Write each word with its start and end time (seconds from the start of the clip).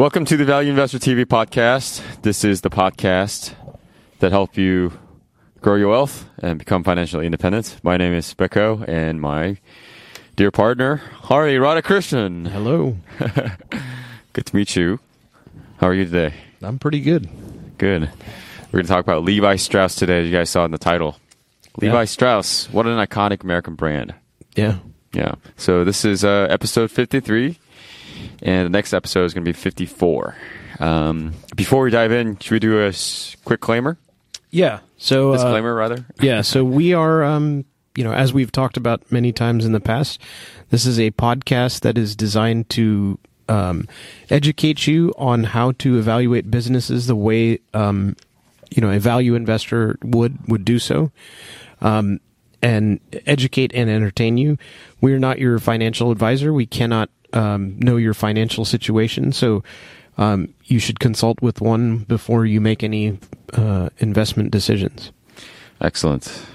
Welcome 0.00 0.24
to 0.24 0.38
the 0.38 0.46
Value 0.46 0.70
Investor 0.70 0.98
TV 0.98 1.26
podcast. 1.26 2.00
This 2.22 2.42
is 2.42 2.62
the 2.62 2.70
podcast 2.70 3.52
that 4.20 4.32
help 4.32 4.56
you 4.56 4.98
grow 5.60 5.74
your 5.74 5.90
wealth 5.90 6.26
and 6.38 6.58
become 6.58 6.82
financially 6.82 7.26
independent. 7.26 7.78
My 7.82 7.98
name 7.98 8.14
is 8.14 8.32
Becco 8.32 8.82
and 8.88 9.20
my 9.20 9.58
dear 10.36 10.50
partner, 10.50 11.02
Hari 11.24 11.56
Radhakrishnan. 11.56 12.48
Hello. 12.48 12.96
Good 14.32 14.46
to 14.46 14.56
meet 14.56 14.74
you. 14.74 15.00
How 15.76 15.88
are 15.88 15.94
you 15.94 16.06
today? 16.06 16.32
I'm 16.62 16.78
pretty 16.78 17.00
good. 17.00 17.28
Good. 17.76 18.04
We're 18.72 18.78
going 18.78 18.84
to 18.84 18.88
talk 18.88 19.04
about 19.04 19.22
Levi 19.22 19.56
Strauss 19.56 19.96
today, 19.96 20.22
as 20.22 20.26
you 20.30 20.32
guys 20.34 20.48
saw 20.48 20.64
in 20.64 20.70
the 20.70 20.78
title. 20.78 21.18
Levi 21.76 22.06
Strauss, 22.06 22.70
what 22.70 22.86
an 22.86 22.96
iconic 22.96 23.44
American 23.44 23.74
brand. 23.74 24.14
Yeah. 24.56 24.78
Yeah. 25.12 25.34
So 25.58 25.84
this 25.84 26.06
is 26.06 26.24
uh, 26.24 26.46
episode 26.48 26.90
53, 26.90 27.58
and 28.42 28.66
the 28.66 28.70
next 28.70 28.92
episode 28.92 29.24
is 29.24 29.34
going 29.34 29.44
to 29.44 29.48
be 29.48 29.56
54. 29.56 30.36
Um, 30.78 31.34
before 31.56 31.82
we 31.84 31.90
dive 31.90 32.12
in, 32.12 32.38
should 32.38 32.52
we 32.52 32.58
do 32.58 32.80
a 32.80 32.88
s- 32.88 33.36
quick 33.44 33.60
claimer? 33.60 33.96
Yeah. 34.50 34.80
So 34.96 35.30
uh, 35.30 35.34
Disclaimer, 35.34 35.74
rather? 35.74 36.04
yeah. 36.20 36.40
So 36.42 36.64
we 36.64 36.94
are, 36.94 37.22
um, 37.22 37.64
you 37.96 38.04
know, 38.04 38.12
as 38.12 38.32
we've 38.32 38.50
talked 38.52 38.76
about 38.76 39.10
many 39.12 39.32
times 39.32 39.64
in 39.64 39.72
the 39.72 39.80
past, 39.80 40.20
this 40.70 40.86
is 40.86 40.98
a 40.98 41.10
podcast 41.12 41.80
that 41.80 41.98
is 41.98 42.16
designed 42.16 42.68
to 42.70 43.18
um, 43.48 43.86
educate 44.30 44.86
you 44.86 45.12
on 45.18 45.44
how 45.44 45.72
to 45.72 45.98
evaluate 45.98 46.50
businesses 46.50 47.06
the 47.06 47.16
way, 47.16 47.58
um, 47.74 48.16
you 48.70 48.80
know, 48.80 48.90
a 48.90 48.98
value 48.98 49.34
investor 49.34 49.98
would 50.02 50.38
would 50.48 50.64
do 50.64 50.78
so. 50.78 51.10
Um, 51.80 52.20
and 52.62 53.00
educate 53.26 53.72
and 53.74 53.88
entertain 53.88 54.36
you. 54.36 54.58
We're 55.00 55.18
not 55.18 55.38
your 55.38 55.58
financial 55.58 56.10
advisor. 56.10 56.52
We 56.52 56.66
cannot 56.66 57.08
um, 57.32 57.78
know 57.78 57.96
your 57.96 58.14
financial 58.14 58.64
situation. 58.64 59.32
So 59.32 59.62
um, 60.18 60.52
you 60.64 60.78
should 60.78 61.00
consult 61.00 61.40
with 61.40 61.60
one 61.60 61.98
before 61.98 62.44
you 62.44 62.60
make 62.60 62.82
any 62.82 63.18
uh, 63.52 63.90
investment 63.98 64.50
decisions. 64.50 65.12
Excellent. 65.80 66.46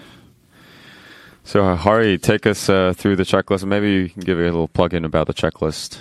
So, 1.43 1.63
uh, 1.63 1.75
Hari, 1.75 2.17
take 2.17 2.47
us 2.47 2.69
uh, 2.69 2.93
through 2.95 3.17
the 3.17 3.23
checklist, 3.23 3.61
and 3.61 3.69
maybe 3.69 3.91
you 3.91 4.09
can 4.09 4.23
give 4.23 4.39
a 4.39 4.43
little 4.43 4.67
plug 4.67 4.95
in 4.95 5.05
about 5.05 5.27
the 5.27 5.33
checklist. 5.33 5.99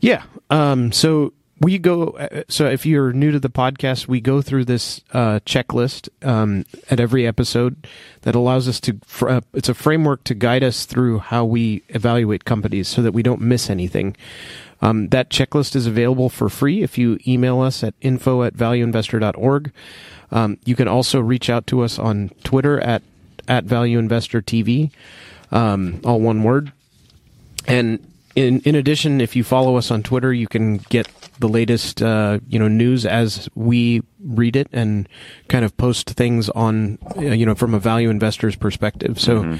Yeah. 0.00 0.24
Um, 0.50 0.90
so 0.90 1.32
we 1.60 1.78
go. 1.78 2.10
uh, 2.10 2.42
So 2.48 2.66
if 2.66 2.86
you're 2.86 3.12
new 3.12 3.30
to 3.30 3.38
the 3.40 3.50
podcast, 3.50 4.08
we 4.08 4.20
go 4.20 4.40
through 4.42 4.64
this 4.64 5.02
uh, 5.12 5.40
checklist 5.44 6.08
um, 6.26 6.64
at 6.90 6.98
every 7.00 7.26
episode 7.26 7.86
that 8.22 8.34
allows 8.34 8.66
us 8.66 8.80
to. 8.80 8.98
Uh, 9.20 9.40
it's 9.52 9.68
a 9.68 9.74
framework 9.74 10.24
to 10.24 10.34
guide 10.34 10.62
us 10.64 10.86
through 10.86 11.18
how 11.18 11.44
we 11.44 11.82
evaluate 11.90 12.44
companies, 12.44 12.88
so 12.88 13.02
that 13.02 13.12
we 13.12 13.22
don't 13.22 13.40
miss 13.40 13.68
anything. 13.70 14.16
Um, 14.82 15.08
that 15.08 15.28
checklist 15.28 15.76
is 15.76 15.86
available 15.86 16.30
for 16.30 16.48
free 16.48 16.82
if 16.82 16.96
you 16.96 17.18
email 17.26 17.60
us 17.60 17.84
at 17.84 17.92
info 18.00 18.42
at 18.42 18.54
valueinvestor.org. 18.54 19.72
Um, 20.32 20.58
you 20.64 20.74
can 20.74 20.88
also 20.88 21.20
reach 21.20 21.50
out 21.50 21.66
to 21.66 21.82
us 21.82 21.98
on 21.98 22.30
Twitter 22.44 22.80
at 22.80 23.02
at 23.48 23.66
valueinvestortv, 23.66 24.90
um, 25.50 26.00
all 26.04 26.20
one 26.20 26.42
word. 26.42 26.72
And 27.66 27.98
in 28.36 28.60
in 28.60 28.74
addition, 28.74 29.20
if 29.20 29.34
you 29.34 29.42
follow 29.42 29.76
us 29.76 29.90
on 29.90 30.02
Twitter, 30.02 30.32
you 30.32 30.46
can 30.46 30.78
get 30.88 31.08
the 31.40 31.48
latest 31.48 32.02
uh, 32.02 32.38
you 32.48 32.58
know 32.58 32.68
news 32.68 33.04
as 33.06 33.48
we 33.54 34.02
read 34.22 34.56
it 34.56 34.68
and 34.72 35.08
kind 35.48 35.64
of 35.64 35.76
post 35.76 36.10
things 36.10 36.48
on 36.50 36.98
uh, 37.16 37.22
you 37.22 37.44
know 37.44 37.54
from 37.54 37.74
a 37.74 37.78
value 37.80 38.10
investor's 38.10 38.56
perspective. 38.56 39.18
So 39.18 39.58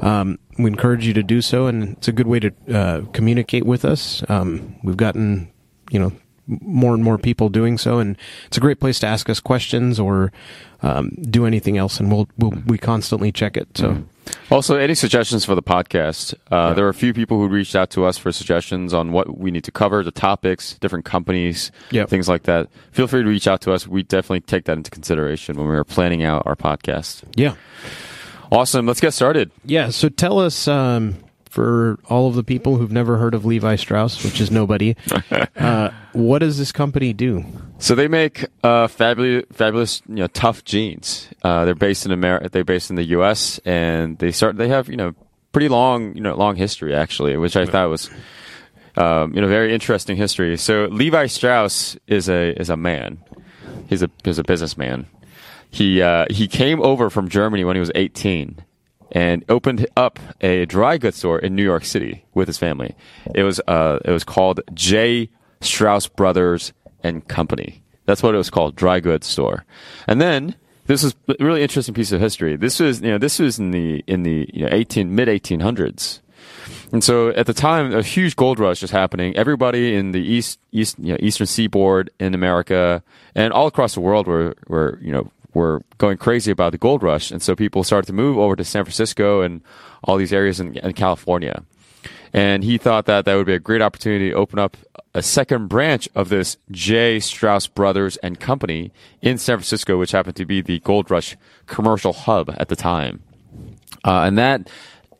um, 0.00 0.38
we 0.58 0.66
encourage 0.66 1.06
you 1.06 1.14
to 1.14 1.22
do 1.22 1.40
so, 1.40 1.66
and 1.66 1.96
it's 1.96 2.08
a 2.08 2.12
good 2.12 2.26
way 2.26 2.40
to 2.40 2.52
uh, 2.72 3.00
communicate 3.12 3.64
with 3.64 3.84
us. 3.84 4.22
Um, 4.28 4.76
we've 4.82 4.96
gotten 4.96 5.50
you 5.90 5.98
know 5.98 6.12
more 6.46 6.94
and 6.94 7.02
more 7.02 7.16
people 7.16 7.48
doing 7.48 7.78
so, 7.78 7.98
and 7.98 8.18
it's 8.46 8.56
a 8.56 8.60
great 8.60 8.80
place 8.80 8.98
to 9.00 9.06
ask 9.06 9.30
us 9.30 9.40
questions 9.40 9.98
or 9.98 10.32
um, 10.82 11.10
do 11.22 11.46
anything 11.46 11.78
else, 11.78 12.00
and 12.00 12.10
we'll, 12.10 12.28
we'll 12.38 12.52
we 12.66 12.76
constantly 12.76 13.32
check 13.32 13.56
it. 13.56 13.68
So. 13.76 14.04
Also, 14.50 14.76
any 14.76 14.94
suggestions 14.94 15.44
for 15.44 15.54
the 15.54 15.62
podcast? 15.62 16.34
Uh, 16.50 16.74
There 16.74 16.84
are 16.86 16.88
a 16.90 16.94
few 16.94 17.12
people 17.14 17.38
who 17.38 17.48
reached 17.48 17.76
out 17.76 17.90
to 17.90 18.04
us 18.04 18.18
for 18.18 18.32
suggestions 18.32 18.92
on 18.92 19.12
what 19.12 19.38
we 19.38 19.50
need 19.50 19.64
to 19.64 19.70
cover, 19.72 20.02
the 20.02 20.10
topics, 20.10 20.74
different 20.80 21.04
companies, 21.04 21.70
Yep. 21.90 22.08
things 22.08 22.28
like 22.28 22.42
that. 22.44 22.68
Feel 22.92 23.06
free 23.06 23.22
to 23.22 23.28
reach 23.28 23.46
out 23.46 23.60
to 23.62 23.72
us. 23.72 23.86
We 23.86 24.02
definitely 24.02 24.40
take 24.40 24.64
that 24.64 24.76
into 24.76 24.90
consideration 24.90 25.56
when 25.56 25.68
we 25.68 25.76
are 25.76 25.84
planning 25.84 26.22
out 26.24 26.42
our 26.46 26.56
podcast. 26.56 27.22
Yeah. 27.36 27.54
Awesome. 28.52 28.86
Let's 28.86 29.00
get 29.00 29.14
started. 29.14 29.50
Yeah. 29.64 29.90
So 29.90 30.08
tell 30.08 30.38
us, 30.40 30.66
um, 30.66 31.16
for 31.50 31.98
all 32.08 32.28
of 32.28 32.36
the 32.36 32.44
people 32.44 32.76
who've 32.76 32.92
never 32.92 33.18
heard 33.18 33.34
of 33.34 33.44
Levi 33.44 33.74
Strauss, 33.74 34.24
which 34.24 34.40
is 34.40 34.52
nobody, 34.52 34.94
uh, 35.56 35.90
what 36.12 36.38
does 36.38 36.58
this 36.58 36.70
company 36.70 37.12
do? 37.12 37.44
So 37.78 37.96
they 37.96 38.06
make 38.06 38.46
uh, 38.62 38.86
fabulous, 38.86 39.44
fabulous, 39.52 40.00
you 40.08 40.14
know, 40.14 40.28
tough 40.28 40.64
jeans. 40.64 41.28
Uh, 41.42 41.64
they're 41.64 41.74
based 41.74 42.06
in 42.06 42.12
America. 42.12 42.48
They're 42.48 42.64
based 42.64 42.90
in 42.90 42.96
the 42.96 43.04
U.S. 43.18 43.58
and 43.64 44.16
they 44.18 44.30
start. 44.30 44.56
They 44.56 44.68
have 44.68 44.88
you 44.88 44.96
know 44.96 45.12
pretty 45.50 45.68
long, 45.68 46.14
you 46.14 46.20
know, 46.20 46.36
long 46.36 46.54
history 46.54 46.94
actually, 46.94 47.36
which 47.36 47.56
I 47.56 47.66
thought 47.66 47.88
was, 47.90 48.08
um, 48.96 49.34
you 49.34 49.40
know, 49.40 49.48
very 49.48 49.74
interesting 49.74 50.16
history. 50.16 50.56
So 50.56 50.84
Levi 50.84 51.26
Strauss 51.26 51.96
is 52.06 52.28
a 52.28 52.58
is 52.60 52.70
a 52.70 52.76
man. 52.76 53.18
He's 53.88 54.02
a 54.04 54.10
he's 54.22 54.38
a 54.38 54.44
businessman. 54.44 55.06
He 55.68 56.00
uh, 56.00 56.26
he 56.30 56.46
came 56.46 56.80
over 56.80 57.10
from 57.10 57.28
Germany 57.28 57.64
when 57.64 57.74
he 57.74 57.80
was 57.80 57.90
18 57.96 58.64
and 59.12 59.44
opened 59.48 59.86
up 59.96 60.18
a 60.40 60.66
dry 60.66 60.98
goods 60.98 61.16
store 61.16 61.38
in 61.38 61.54
New 61.54 61.64
York 61.64 61.84
City 61.84 62.24
with 62.34 62.48
his 62.48 62.58
family. 62.58 62.94
It 63.34 63.42
was 63.42 63.60
uh, 63.66 63.98
it 64.04 64.10
was 64.10 64.24
called 64.24 64.60
J. 64.74 65.30
Strauss 65.60 66.06
Brothers 66.06 66.72
and 67.02 67.26
Company. 67.28 67.82
That's 68.06 68.22
what 68.22 68.34
it 68.34 68.38
was 68.38 68.50
called, 68.50 68.76
dry 68.76 69.00
goods 69.00 69.26
store. 69.26 69.64
And 70.06 70.20
then 70.20 70.56
this 70.86 71.04
is 71.04 71.14
a 71.28 71.44
really 71.44 71.62
interesting 71.62 71.94
piece 71.94 72.12
of 72.12 72.20
history. 72.20 72.56
This 72.56 72.80
was 72.80 73.00
you 73.00 73.10
know 73.10 73.18
this 73.18 73.38
was 73.38 73.58
in 73.58 73.70
the 73.70 74.02
in 74.06 74.22
the 74.22 74.48
you 74.52 74.64
know 74.64 74.68
18 74.72 75.14
mid 75.14 75.28
1800s. 75.28 76.20
And 76.92 77.04
so 77.04 77.28
at 77.28 77.46
the 77.46 77.54
time, 77.54 77.94
a 77.94 78.02
huge 78.02 78.34
gold 78.34 78.58
rush 78.58 78.82
was 78.82 78.90
happening. 78.90 79.36
Everybody 79.36 79.94
in 79.94 80.10
the 80.10 80.20
east, 80.20 80.58
east, 80.72 80.98
you 80.98 81.12
know, 81.12 81.18
eastern 81.20 81.46
seaboard 81.46 82.10
in 82.18 82.34
America 82.34 83.02
and 83.34 83.52
all 83.52 83.68
across 83.68 83.94
the 83.94 84.00
world 84.00 84.26
were, 84.26 84.56
were, 84.66 84.98
you 85.00 85.12
know, 85.12 85.30
were 85.54 85.82
going 85.98 86.18
crazy 86.18 86.50
about 86.50 86.72
the 86.72 86.78
gold 86.78 87.02
rush. 87.02 87.30
And 87.30 87.42
so 87.42 87.54
people 87.56 87.84
started 87.84 88.06
to 88.06 88.12
move 88.12 88.38
over 88.38 88.56
to 88.56 88.64
San 88.64 88.84
Francisco 88.84 89.42
and 89.42 89.62
all 90.04 90.16
these 90.16 90.32
areas 90.32 90.60
in, 90.60 90.76
in 90.76 90.92
California. 90.92 91.62
And 92.32 92.62
he 92.62 92.78
thought 92.78 93.06
that 93.06 93.24
that 93.24 93.34
would 93.34 93.46
be 93.46 93.54
a 93.54 93.58
great 93.58 93.82
opportunity 93.82 94.30
to 94.30 94.36
open 94.36 94.58
up 94.58 94.76
a 95.14 95.22
second 95.22 95.68
branch 95.68 96.08
of 96.14 96.28
this 96.28 96.56
J. 96.70 97.18
Strauss 97.18 97.66
Brothers 97.66 98.16
and 98.18 98.38
Company 98.38 98.92
in 99.20 99.38
San 99.38 99.56
Francisco, 99.56 99.98
which 99.98 100.12
happened 100.12 100.36
to 100.36 100.46
be 100.46 100.60
the 100.60 100.78
gold 100.80 101.10
rush 101.10 101.36
commercial 101.66 102.12
hub 102.12 102.54
at 102.56 102.68
the 102.68 102.76
time. 102.76 103.22
Uh, 104.04 104.22
and 104.22 104.38
that 104.38 104.70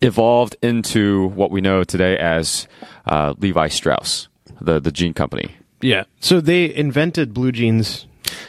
evolved 0.00 0.56
into 0.62 1.26
what 1.28 1.50
we 1.50 1.60
know 1.60 1.82
today 1.84 2.16
as 2.16 2.68
uh, 3.06 3.34
Levi 3.38 3.68
Strauss, 3.68 4.28
the 4.60 4.80
the 4.80 4.92
jean 4.92 5.12
company. 5.12 5.54
Yeah. 5.80 6.04
So 6.20 6.40
they 6.40 6.72
invented 6.74 7.34
blue 7.34 7.52
jeans 7.52 8.06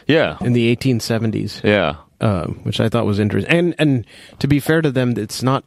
Yeah, 0.08 0.38
in 0.42 0.54
the 0.54 0.76
1870s, 0.76 1.64
yeah, 1.64 1.96
uh, 2.20 2.48
which 2.64 2.80
I 2.80 2.90
thought 2.90 3.06
was 3.06 3.20
interesting. 3.20 3.52
And 3.52 3.76
and 3.80 4.06
to 4.40 4.48
be 4.48 4.60
fair 4.60 4.82
to 4.82 4.92
them, 4.92 5.14
it's 5.18 5.42
not. 5.44 5.64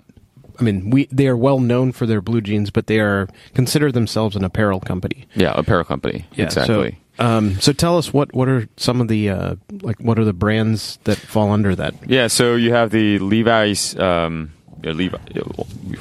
I 0.61 0.63
mean, 0.63 0.91
we 0.91 1.07
they 1.11 1.27
are 1.27 1.37
well 1.37 1.59
known 1.59 1.93
for 1.93 2.07
their 2.07 2.21
blue 2.21 2.41
jeans, 2.41 2.71
but 2.71 2.87
they 2.87 3.01
are 3.01 3.29
consider 3.55 3.91
themselves 3.91 4.37
an 4.37 4.45
apparel 4.45 4.79
company. 4.81 5.27
yeah. 5.35 5.53
Apparel 5.57 5.85
company. 5.85 6.27
Yeah, 6.37 6.45
exactly. 6.45 6.99
So, 7.19 7.25
um, 7.25 7.61
so 7.61 7.73
tell 7.73 7.99
us 7.99 8.13
what 8.13 8.33
what 8.35 8.49
are 8.49 8.69
some 8.77 9.01
of 9.01 9.09
the 9.09 9.31
uh, 9.31 9.57
like 9.83 9.99
what 9.99 10.19
are 10.19 10.25
the 10.25 10.33
brands 10.33 10.99
that 11.05 11.17
fall 11.19 11.51
under 11.51 11.75
that? 11.75 11.95
Yeah, 12.07 12.29
so 12.29 12.55
you 12.55 12.73
have 12.73 12.91
the 12.91 13.19
Levi's, 13.19 13.99
um, 13.99 14.53
Levi. 14.85 15.19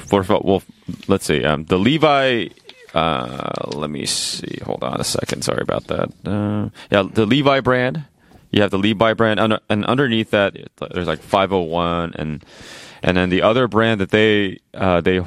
For- 0.06 0.22
well, 0.22 0.62
let's 1.08 1.24
see. 1.26 1.44
Um, 1.44 1.64
the 1.64 1.78
Levi. 1.78 2.48
Uh, 2.94 3.70
let 3.72 3.90
me 3.90 4.06
see. 4.06 4.58
Hold 4.64 4.84
on 4.84 5.00
a 5.00 5.04
second. 5.04 5.42
Sorry 5.42 5.62
about 5.62 5.88
that. 5.88 6.10
Uh, 6.24 6.70
yeah, 6.90 7.02
the 7.02 7.26
Levi 7.26 7.60
brand. 7.60 8.04
You 8.50 8.62
have 8.62 8.70
the 8.70 8.78
Levi 8.78 9.14
brand, 9.14 9.40
under, 9.40 9.58
and 9.68 9.84
underneath 9.84 10.30
that, 10.30 10.56
there's 10.92 11.08
like 11.08 11.20
501, 11.20 12.14
and 12.14 12.44
and 13.02 13.16
then 13.16 13.28
the 13.28 13.42
other 13.42 13.66
brand 13.66 14.00
that 14.00 14.10
they 14.10 14.60
uh, 14.72 15.00
they 15.00 15.22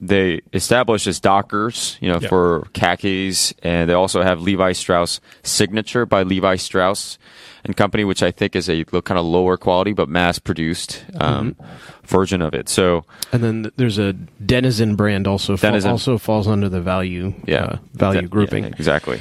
they 0.00 0.40
established 0.52 1.06
as 1.06 1.18
Dockers, 1.20 1.96
you 2.00 2.08
know, 2.08 2.18
Yeah. 2.20 2.28
for 2.28 2.68
khakis, 2.72 3.52
and 3.62 3.88
they 3.90 3.94
also 3.94 4.22
have 4.22 4.40
Levi 4.40 4.72
Strauss 4.72 5.20
Signature 5.42 6.06
by 6.06 6.22
Levi 6.22 6.56
Strauss 6.56 7.18
and 7.64 7.76
Company, 7.76 8.04
which 8.04 8.22
I 8.22 8.30
think 8.30 8.54
is 8.54 8.68
a 8.68 8.84
kind 8.84 9.18
of 9.18 9.24
lower 9.26 9.56
quality 9.56 9.92
but 9.92 10.08
mass 10.08 10.38
produced 10.38 11.04
um, 11.20 11.56
version 12.04 12.40
of 12.42 12.54
it. 12.54 12.68
So 12.68 13.04
And 13.32 13.42
then 13.42 13.70
there's 13.76 13.98
a 13.98 14.12
Denizen 14.12 14.94
brand 14.94 15.26
also 15.26 15.56
fa- 15.56 15.88
also 15.88 16.16
falls 16.18 16.46
under 16.46 16.68
the 16.68 16.80
value 16.80 17.34
yeah, 17.46 17.64
uh, 17.64 17.76
value 17.94 18.28
grouping. 18.28 18.64
yeah, 18.64 18.70
exactly. 18.70 19.20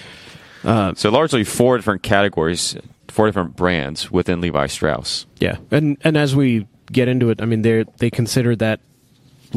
so 0.64 1.10
largely 1.10 1.44
four 1.44 1.78
different 1.78 2.04
categories, 2.04 2.76
four 3.08 3.26
different 3.26 3.56
brands 3.56 4.12
within 4.12 4.42
Levi 4.42 4.68
Strauss. 4.68 5.26
Yeah, 5.40 5.58
and 5.72 5.98
and 6.04 6.16
as 6.18 6.36
we 6.36 6.68
get 6.92 7.08
into 7.08 7.30
it, 7.32 7.42
I 7.42 7.46
mean 7.46 7.64
they 7.64 7.84
they 7.98 8.10
consider 8.12 8.56
that 8.58 8.80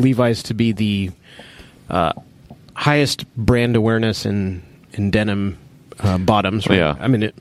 Levi's 0.01 0.43
to 0.45 0.55
be 0.55 0.73
the 0.73 1.11
uh, 1.89 2.13
highest 2.75 3.25
brand 3.37 3.77
awareness 3.77 4.25
in 4.27 4.63
in 4.93 5.11
denim 5.11 5.59
uh, 6.01 6.19
bottoms. 6.19 6.67
Right? 6.69 6.79
Yeah. 6.79 6.97
I 6.99 7.09
mean, 7.09 7.23
it, 7.25 7.35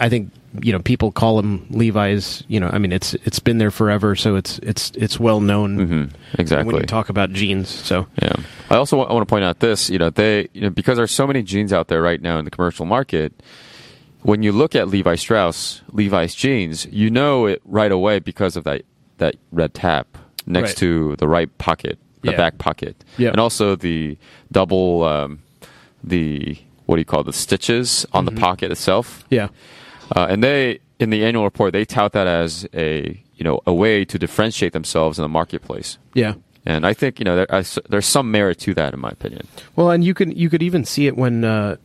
I 0.00 0.08
think 0.08 0.30
you 0.62 0.72
know 0.72 0.78
people 0.80 1.12
call 1.12 1.36
them 1.36 1.66
Levi's. 1.70 2.42
You 2.48 2.58
know, 2.60 2.70
I 2.72 2.78
mean, 2.78 2.92
it's 2.92 3.14
it's 3.14 3.38
been 3.38 3.58
there 3.58 3.70
forever, 3.70 4.16
so 4.16 4.36
it's 4.36 4.58
it's 4.60 4.90
it's 4.92 5.20
well 5.20 5.40
known. 5.40 5.78
hmm 5.78 6.04
Exactly. 6.38 6.72
When 6.72 6.82
you 6.82 6.86
talk 6.86 7.08
about 7.08 7.32
jeans, 7.32 7.68
so 7.68 8.06
Yeah. 8.22 8.34
I 8.70 8.76
also 8.76 8.96
wa- 8.96 9.04
I 9.04 9.12
want 9.12 9.26
to 9.26 9.30
point 9.30 9.44
out 9.44 9.60
this, 9.60 9.88
you 9.90 9.98
know, 9.98 10.10
they, 10.10 10.48
you 10.52 10.60
know, 10.62 10.70
because 10.70 10.96
there's 10.98 11.10
so 11.12 11.26
many 11.26 11.42
jeans 11.42 11.72
out 11.72 11.88
there 11.88 12.02
right 12.02 12.20
now 12.20 12.38
in 12.38 12.44
the 12.44 12.50
commercial 12.50 12.84
market, 12.86 13.32
when 14.22 14.42
you 14.42 14.52
look 14.52 14.74
at 14.76 14.88
Levi 14.88 15.14
Strauss, 15.14 15.80
Levi's 15.92 16.34
jeans, 16.34 16.86
you 16.90 17.08
know 17.10 17.46
it 17.46 17.62
right 17.64 17.90
away 17.90 18.18
because 18.18 18.56
of 18.56 18.64
that, 18.64 18.82
that 19.18 19.36
red 19.52 19.72
tab 19.74 20.06
next 20.48 20.70
Right. 20.70 20.76
to 20.78 21.16
the 21.16 21.28
right 21.28 21.50
pocket, 21.58 21.98
the 22.22 22.30
Yeah. 22.32 22.36
back 22.36 22.58
pocket. 22.58 22.96
Yeah. 23.16 23.30
And 23.30 23.38
also 23.40 23.76
the 23.76 24.16
double, 24.50 25.04
um, 25.04 25.38
the, 26.02 26.56
what 26.86 26.96
do 26.96 27.00
you 27.00 27.04
call 27.04 27.20
it, 27.20 27.24
the 27.26 27.32
stitches 27.32 28.06
on 28.12 28.24
Mm-hmm. 28.26 28.34
the 28.34 28.40
pocket 28.40 28.70
itself. 28.72 29.24
yeah, 29.30 29.48
Uh, 30.16 30.26
and 30.30 30.42
they, 30.42 30.80
in 30.98 31.10
the 31.10 31.24
annual 31.24 31.44
report, 31.44 31.72
they 31.72 31.84
tout 31.84 32.12
that 32.12 32.26
as 32.26 32.66
a, 32.74 33.20
you 33.36 33.44
know, 33.44 33.60
a 33.66 33.72
way 33.74 34.04
to 34.04 34.18
differentiate 34.18 34.72
themselves 34.72 35.18
in 35.18 35.22
the 35.22 35.28
marketplace. 35.28 35.98
yeah. 36.14 36.34
And 36.66 36.84
I 36.84 36.92
think 36.92 37.18
you 37.18 37.24
know 37.24 37.34
there, 37.36 37.46
I 37.54 37.64
there's 37.88 38.04
some 38.04 38.30
merit 38.30 38.58
to 38.66 38.74
that, 38.74 38.92
in 38.92 39.00
my 39.00 39.08
opinion. 39.08 39.46
Well, 39.74 39.90
and 39.90 40.04
you 40.04 40.12
can 40.12 40.32
you 40.32 40.50
could 40.50 40.62
even 40.62 40.84
see 40.84 41.06
it 41.06 41.16
when 41.16 41.42
uh, 41.42 41.76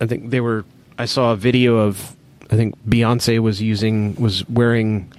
I 0.00 0.06
think 0.06 0.30
they 0.30 0.40
were. 0.40 0.64
I 0.98 1.04
saw 1.04 1.32
a 1.32 1.36
video 1.36 1.76
of 1.76 2.16
I 2.50 2.56
think 2.56 2.74
Beyonce 2.88 3.38
was 3.40 3.60
using 3.60 4.14
was 4.14 4.48
wearing 4.48 5.12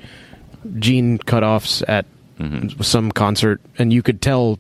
jean 0.80 1.20
cutoffs 1.20 1.84
at 1.88 2.06
Mm-hmm. 2.42 2.82
some 2.82 3.12
concert, 3.12 3.62
and 3.78 3.94
you 3.94 4.02
could 4.02 4.22
tell. 4.22 4.60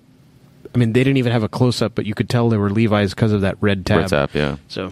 I 0.73 0.77
mean, 0.77 0.93
they 0.93 1.03
didn't 1.03 1.17
even 1.17 1.31
have 1.33 1.43
a 1.43 1.49
close 1.49 1.81
up, 1.81 1.95
but 1.95 2.05
you 2.05 2.13
could 2.13 2.29
tell 2.29 2.47
they 2.49 2.57
were 2.57 2.69
Levi's 2.69 3.13
because 3.13 3.33
of 3.33 3.41
that 3.41 3.57
red 3.59 3.85
tab. 3.85 4.01
Red 4.01 4.09
tab, 4.09 4.29
yeah, 4.33 4.55
So, 4.69 4.89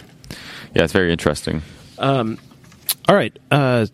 yeah, 0.75 0.83
it's 0.83 0.91
very 0.91 1.11
interesting. 1.11 1.61
Um, 1.97 2.37
all 3.07 3.15
right. 3.15 3.37
Uh, 3.49 3.85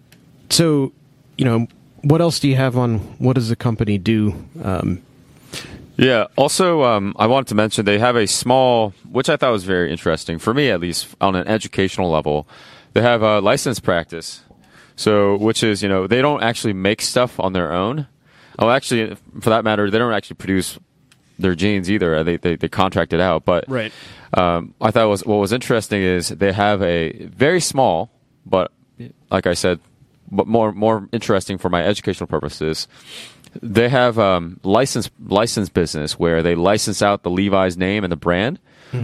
so, 0.49 0.93
you 1.37 1.45
know, 1.45 1.67
what 2.01 2.21
else 2.21 2.39
do 2.39 2.47
you 2.47 2.55
have 2.55 2.75
on 2.77 2.99
what 3.19 3.33
does 3.33 3.49
the 3.49 3.55
company 3.55 3.97
do? 3.99 4.33
Um, 4.63 5.01
Yeah. 5.97 6.25
Also, 6.35 6.83
um, 6.83 7.15
I 7.17 7.27
wanted 7.27 7.47
to 7.49 7.55
mention 7.55 7.85
they 7.85 7.99
have 7.99 8.15
a 8.15 8.25
small, 8.27 8.93
which 9.11 9.29
I 9.29 9.37
thought 9.37 9.51
was 9.51 9.63
very 9.63 9.91
interesting 9.91 10.39
for 10.39 10.53
me, 10.53 10.69
at 10.69 10.79
least 10.79 11.07
on 11.21 11.35
an 11.35 11.47
educational 11.47 12.09
level. 12.09 12.47
They 12.93 13.01
have 13.01 13.21
a 13.21 13.39
license 13.41 13.79
practice, 13.79 14.41
so 14.95 15.35
which 15.37 15.63
is 15.63 15.83
you 15.83 15.89
know 15.89 16.07
they 16.07 16.21
don't 16.21 16.41
actually 16.41 16.73
make 16.73 17.01
stuff 17.01 17.39
on 17.39 17.53
their 17.53 17.71
own. 17.73 18.07
Oh, 18.59 18.69
actually, 18.69 19.15
for 19.41 19.49
that 19.49 19.63
matter, 19.63 19.89
they 19.89 19.97
don't 19.97 20.13
actually 20.13 20.35
produce 20.35 20.79
their 21.37 21.55
jeans 21.55 21.89
either. 21.91 22.23
They 22.23 22.37
they, 22.37 22.55
they 22.55 22.69
contract 22.69 23.13
it 23.13 23.19
out, 23.19 23.45
but 23.45 23.65
Right. 23.67 23.91
Um, 24.33 24.73
I 24.81 24.91
thought 24.91 25.07
was 25.07 25.25
what 25.25 25.37
was 25.37 25.53
interesting 25.53 26.01
is 26.01 26.29
they 26.29 26.51
have 26.51 26.81
a 26.81 27.25
very 27.27 27.61
small, 27.61 28.09
but 28.45 28.71
like 29.31 29.47
I 29.47 29.53
said, 29.53 29.79
but 30.31 30.47
more 30.47 30.71
more 30.71 31.07
interesting 31.11 31.57
for 31.57 31.69
my 31.69 31.83
educational 31.83 32.27
purposes. 32.27 32.87
They 33.61 33.87
have 33.87 34.19
um, 34.19 34.59
license 34.63 35.09
license 35.25 35.69
business 35.69 36.19
where 36.19 36.43
they 36.43 36.55
license 36.55 37.01
out 37.01 37.23
the 37.23 37.29
Levi's 37.29 37.77
name 37.77 38.03
and 38.03 38.11
the 38.11 38.17
brand 38.17 38.59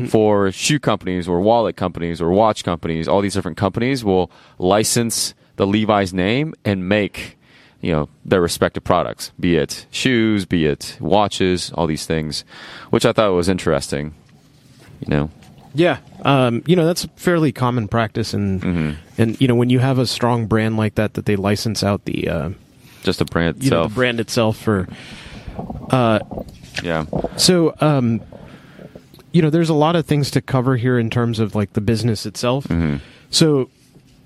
for 0.07 0.51
shoe 0.54 0.80
companies 0.80 1.27
or 1.27 1.42
wallet 1.42 1.75
companies 1.75 2.21
or 2.21 2.31
watch 2.31 2.63
companies. 2.63 3.09
All 3.09 3.19
these 3.19 3.33
different 3.33 3.57
companies 3.57 4.06
will 4.06 4.31
license 4.57 5.33
the 5.57 5.68
Levi's 5.68 6.13
name 6.13 6.54
and 6.63 6.88
make 6.88 7.38
you 7.81 7.92
know 7.92 8.10
their 8.25 8.42
respective 8.42 8.83
products, 8.83 9.31
be 9.39 9.56
it 9.57 9.86
shoes, 9.92 10.45
be 10.45 10.66
it 10.66 10.98
watches, 11.00 11.72
all 11.74 11.88
these 11.88 12.06
things, 12.06 12.44
which 12.89 13.06
I 13.06 13.12
thought 13.12 13.31
was 13.33 13.50
interesting. 13.50 14.13
You 15.00 15.07
know, 15.16 15.30
Yeah, 15.74 15.98
um, 16.24 16.62
you 16.68 16.75
know 16.75 16.86
that's 16.86 17.06
fairly 17.16 17.51
common 17.51 17.88
practice, 17.88 18.33
and 18.33 18.62
Mm-hmm. 18.62 18.92
and 19.22 19.42
you 19.42 19.48
know 19.48 19.56
when 19.56 19.69
you 19.69 19.80
have 19.80 19.98
a 20.00 20.06
strong 20.06 20.45
brand 20.48 20.78
like 20.78 20.95
that, 20.95 21.13
that 21.16 21.25
they 21.25 21.36
license 21.36 21.83
out 21.83 22.06
the 22.06 22.28
uh, 22.30 22.50
just 23.04 23.19
the 23.19 23.25
brand 23.25 23.63
you 23.63 23.69
know 23.72 23.88
the 23.88 23.94
brand 23.95 24.19
itself 24.19 24.57
for. 24.57 24.88
yeah, 26.83 27.06
So, 27.38 27.75
um, 27.81 28.22
you 29.33 29.42
know, 29.42 29.50
there's 29.50 29.69
a 29.69 29.74
lot 29.74 29.95
of 29.95 30.06
things 30.06 30.31
to 30.31 30.42
cover 30.42 30.78
here 30.78 30.98
in 30.98 31.10
terms 31.10 31.39
of 31.39 31.54
like 31.56 31.74
the 31.74 31.81
business 31.81 32.25
itself. 32.25 32.66
Mm-hmm. 32.68 32.98
So, 33.30 33.69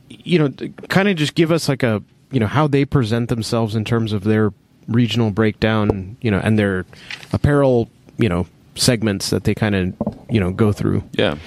you 0.10 0.40
know, 0.40 0.50
kind 0.90 1.10
of 1.10 1.16
just 1.16 1.36
give 1.36 1.52
us 1.52 1.68
like 1.68 1.84
a 1.84 2.02
you 2.32 2.40
know 2.40 2.48
how 2.48 2.68
they 2.68 2.86
present 2.86 3.30
themselves 3.30 3.76
in 3.76 3.86
terms 3.86 4.14
of 4.14 4.24
their 4.24 4.54
regional 4.88 5.32
breakdown, 5.32 6.18
you 6.22 6.30
know, 6.32 6.40
and 6.44 6.60
their 6.60 6.86
apparel, 7.34 7.90
you 8.18 8.30
know, 8.30 8.48
segments 8.76 9.30
that 9.30 9.44
they 9.46 9.56
kind 9.56 9.76
of 9.76 9.94
you 10.30 10.40
know 10.40 10.52
go 10.52 10.72
through. 10.72 11.04
yeah. 11.14 11.38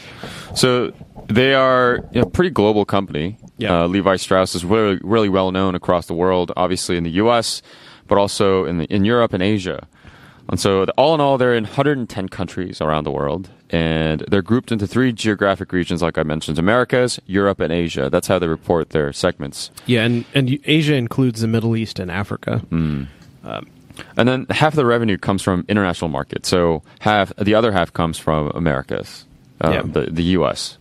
So 0.55 0.93
they 1.29 1.55
are 1.55 2.05
a 2.15 2.25
pretty 2.27 2.51
global 2.51 2.85
company. 2.85 3.37
Yeah. 3.59 3.83
Uh, 3.83 3.87
Levi 3.87 4.17
Strauss 4.17 4.55
is 4.55 4.65
really 4.65 4.99
really 5.03 5.29
well 5.29 5.53
known 5.53 5.75
across 5.75 6.07
the 6.07 6.15
world, 6.15 6.53
obviously 6.57 6.97
in 6.97 7.05
the 7.05 7.11
U.S., 7.23 7.63
but 8.07 8.19
also 8.19 8.65
in 8.65 8.79
the, 8.79 8.85
in 8.85 9.05
Europe 9.05 9.33
and 9.33 9.43
Asia. 9.43 9.87
And 10.49 10.59
so, 10.59 10.85
all 10.97 11.15
in 11.15 11.21
all, 11.21 11.37
they're 11.37 11.55
in 11.55 11.65
110 11.65 12.31
countries 12.31 12.81
around 12.81 13.05
the 13.05 13.11
world, 13.11 13.51
and 13.71 14.21
they're 14.29 14.43
grouped 14.43 14.73
into 14.73 14.87
three 14.87 15.13
geographic 15.13 15.73
regions, 15.73 16.03
like 16.03 16.19
I 16.19 16.23
mentioned: 16.23 16.59
Americas, 16.59 17.21
Europe, 17.27 17.61
and 17.61 17.73
Asia. 17.73 18.09
That's 18.11 18.27
how 18.27 18.39
they 18.39 18.49
report 18.49 18.91
their 18.91 19.13
segments. 19.13 19.71
Yeah, 19.87 20.05
and 20.05 20.25
and 20.35 20.59
Asia 20.65 20.95
includes 20.95 21.41
the 21.41 21.49
Middle 21.49 21.77
East 21.77 21.99
and 21.99 22.11
Africa. 22.11 22.63
Mm. 22.71 23.07
And 24.17 24.29
then 24.29 24.47
half 24.51 24.75
of 24.75 24.77
the 24.77 24.87
revenue 24.87 25.19
comes 25.19 25.43
from 25.43 25.65
international 25.69 26.09
markets. 26.09 26.49
So 26.49 26.83
half, 27.01 27.35
the 27.37 27.55
other 27.55 27.73
half 27.73 27.93
comes 27.93 28.17
from 28.19 28.51
Americas, 28.55 29.25
uh, 29.61 29.71
Yeah. 29.71 29.83
the, 29.83 30.03
the 30.11 30.23
U.S. 30.39 30.79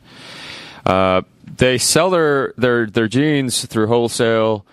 Uh, 0.86 1.22
they 1.58 1.78
sell 1.80 2.10
their, 2.12 2.54
their, 2.58 2.86
their 2.86 3.08
jeans 3.08 3.66
through 3.66 3.88
wholesale, 3.88 4.66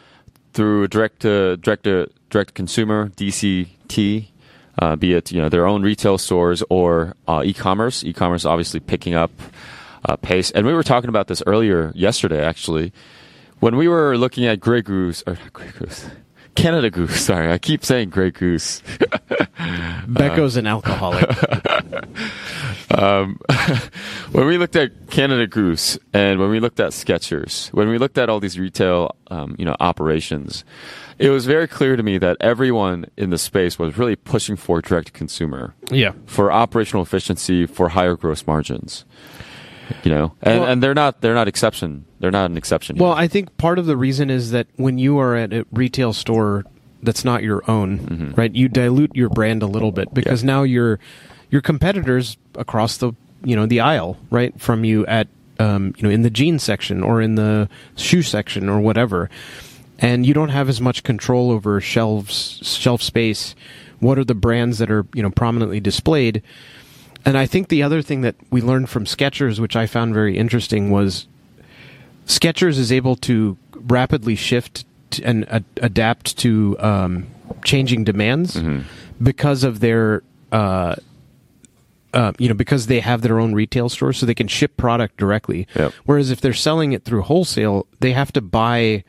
through 0.52 0.88
direct 0.88 1.20
to 1.20 1.56
direct 1.56 1.84
to 1.84 2.10
direct 2.28 2.52
consumer 2.54 3.08
DCT, 3.16 4.26
uh, 4.78 4.96
be 4.96 5.14
it 5.14 5.32
you 5.32 5.40
know 5.40 5.48
their 5.48 5.66
own 5.66 5.82
retail 5.82 6.18
stores 6.18 6.62
or 6.70 7.14
uh, 7.28 7.42
e-commerce. 7.44 8.04
E-commerce 8.04 8.44
obviously 8.44 8.80
picking 8.80 9.14
up 9.14 9.30
uh, 10.04 10.16
pace, 10.16 10.50
and 10.50 10.66
we 10.66 10.72
were 10.72 10.82
talking 10.82 11.08
about 11.08 11.28
this 11.28 11.42
earlier 11.46 11.92
yesterday 11.94 12.44
actually 12.44 12.92
when 13.60 13.76
we 13.76 13.88
were 13.88 14.18
looking 14.18 14.44
at 14.46 14.60
Grey 14.60 14.82
Goose 14.82 15.22
or 15.26 15.38
Grey 15.52 15.70
Goose. 15.78 16.06
Canada 16.54 16.88
Goose. 16.90 17.20
Sorry, 17.20 17.50
I 17.50 17.58
keep 17.58 17.84
saying 17.84 18.10
Grey 18.10 18.30
Goose. 18.30 18.80
Becco's 20.06 20.56
an 20.56 20.66
alcoholic. 20.66 21.28
when 24.32 24.46
we 24.46 24.58
looked 24.58 24.76
at 24.76 25.10
Canada 25.10 25.46
Goose 25.46 25.98
and 26.12 26.38
when 26.40 26.50
we 26.50 26.60
looked 26.60 26.80
at 26.80 26.90
Skechers, 26.90 27.72
when 27.72 27.88
we 27.88 27.98
looked 27.98 28.18
at 28.18 28.28
all 28.28 28.40
these 28.40 28.58
retail, 28.58 29.16
um, 29.28 29.56
you 29.58 29.64
know, 29.64 29.76
operations, 29.80 30.64
it 31.18 31.30
was 31.30 31.46
very 31.46 31.68
clear 31.68 31.96
to 31.96 32.02
me 32.02 32.18
that 32.18 32.36
everyone 32.40 33.06
in 33.16 33.30
the 33.30 33.38
space 33.38 33.78
was 33.78 33.96
really 33.96 34.16
pushing 34.16 34.56
for 34.56 34.80
direct 34.80 35.12
consumer, 35.12 35.74
yeah, 35.90 36.12
for 36.26 36.52
operational 36.52 37.02
efficiency, 37.02 37.66
for 37.66 37.90
higher 37.90 38.16
gross 38.16 38.46
margins. 38.46 39.04
You 40.02 40.10
know, 40.10 40.32
and, 40.40 40.60
Well- 40.60 40.68
and 40.70 40.82
they're 40.82 40.94
not 40.94 41.20
they're 41.20 41.34
not 41.34 41.46
exception. 41.46 42.06
They're 42.18 42.30
not 42.30 42.50
an 42.50 42.56
exception. 42.56 42.96
Well. 42.96 43.12
I 43.12 43.28
think 43.28 43.54
part 43.58 43.78
of 43.78 43.84
the 43.84 43.98
reason 43.98 44.30
is 44.30 44.50
that 44.52 44.66
when 44.76 44.96
you 44.96 45.18
are 45.18 45.34
at 45.36 45.52
a 45.52 45.66
retail 45.70 46.14
store 46.14 46.64
that's 47.02 47.24
not 47.24 47.42
your 47.42 47.62
own, 47.70 48.32
right? 48.34 48.54
You 48.54 48.68
dilute 48.68 49.14
your 49.14 49.28
brand 49.28 49.62
a 49.62 49.66
little 49.66 49.92
bit 49.92 50.14
because 50.14 50.42
now 50.42 50.62
your 50.62 50.98
your 51.54 51.62
competitors 51.62 52.36
across 52.56 52.96
the 52.96 53.12
you 53.44 53.54
know 53.54 53.64
the 53.64 53.78
aisle, 53.78 54.16
right, 54.28 54.60
from 54.60 54.82
you 54.84 55.06
at 55.06 55.28
um, 55.60 55.94
you 55.96 56.02
know 56.02 56.10
in 56.10 56.22
the 56.22 56.30
jeans 56.30 56.64
section 56.64 57.00
or 57.04 57.22
in 57.22 57.36
the 57.36 57.68
shoe 57.94 58.22
section 58.22 58.68
or 58.68 58.80
whatever, 58.80 59.30
and 60.00 60.26
you 60.26 60.34
don't 60.34 60.48
have 60.48 60.68
as 60.68 60.80
much 60.80 61.04
control 61.04 61.52
over 61.52 61.80
shelves 61.80 62.58
shelf 62.64 63.00
space. 63.00 63.54
What 64.00 64.18
are 64.18 64.24
the 64.24 64.34
brands 64.34 64.78
that 64.78 64.90
are 64.90 65.06
you 65.14 65.22
know 65.22 65.30
prominently 65.30 65.78
displayed? 65.78 66.42
And 67.24 67.38
I 67.38 67.46
think 67.46 67.68
the 67.68 67.84
other 67.84 68.02
thing 68.02 68.22
that 68.22 68.34
we 68.50 68.60
learned 68.60 68.90
from 68.90 69.04
Skechers, 69.04 69.60
which 69.60 69.76
I 69.76 69.86
found 69.86 70.12
very 70.12 70.36
interesting, 70.36 70.90
was 70.90 71.28
Skechers 72.26 72.78
is 72.78 72.90
able 72.90 73.14
to 73.16 73.56
rapidly 73.76 74.34
shift 74.34 74.84
and 75.22 75.44
a- 75.44 75.62
adapt 75.76 76.36
to 76.38 76.76
um, 76.80 77.28
changing 77.62 78.02
demands 78.02 78.60
because 79.22 79.62
of 79.62 79.78
their, 79.78 80.24
uh, 80.50 80.96
uh, 82.14 82.32
you 82.38 82.48
know, 82.48 82.54
because 82.54 82.86
they 82.86 83.00
have 83.00 83.20
their 83.22 83.38
own 83.38 83.52
retail 83.54 83.88
stores, 83.90 84.16
so 84.18 84.24
they 84.26 84.34
can 84.34 84.48
ship 84.48 84.76
product 84.76 85.16
directly. 85.18 85.66
Yep. 85.76 85.92
Whereas 86.06 86.30
if 86.30 86.40
they're 86.40 86.52
selling 86.54 86.92
it 86.92 87.04
through 87.04 87.22
wholesale, 87.22 87.86
they 88.00 88.12
have 88.12 88.32
to 88.32 88.40
buy. 88.40 89.04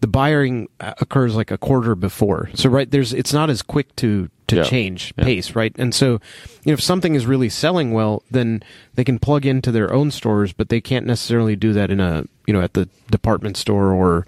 The 0.00 0.08
buying 0.08 0.68
uh, 0.80 0.94
occurs 1.00 1.36
like 1.36 1.52
a 1.52 1.56
quarter 1.58 1.94
before, 1.94 2.50
so 2.54 2.68
right 2.68 2.90
there's 2.90 3.12
it's 3.14 3.32
not 3.32 3.50
as 3.50 3.62
quick 3.62 3.94
to 3.96 4.28
to 4.48 4.56
Yeah. 4.56 4.62
change 4.64 5.14
Yeah. 5.16 5.22
pace, 5.24 5.54
right? 5.54 5.72
And 5.78 5.94
so, 5.94 6.20
you 6.64 6.66
know, 6.66 6.72
if 6.72 6.80
something 6.82 7.14
is 7.14 7.24
really 7.24 7.48
selling 7.48 7.92
well, 7.92 8.24
then 8.28 8.64
they 8.96 9.04
can 9.04 9.20
plug 9.20 9.46
into 9.46 9.70
their 9.70 9.92
own 9.92 10.10
stores, 10.10 10.52
but 10.52 10.70
they 10.70 10.80
can't 10.80 11.06
necessarily 11.06 11.54
do 11.54 11.72
that 11.74 11.92
in 11.92 12.00
a 12.00 12.24
you 12.48 12.52
know 12.52 12.60
at 12.60 12.72
the 12.74 12.88
department 13.12 13.56
store 13.56 13.92
or 13.92 14.26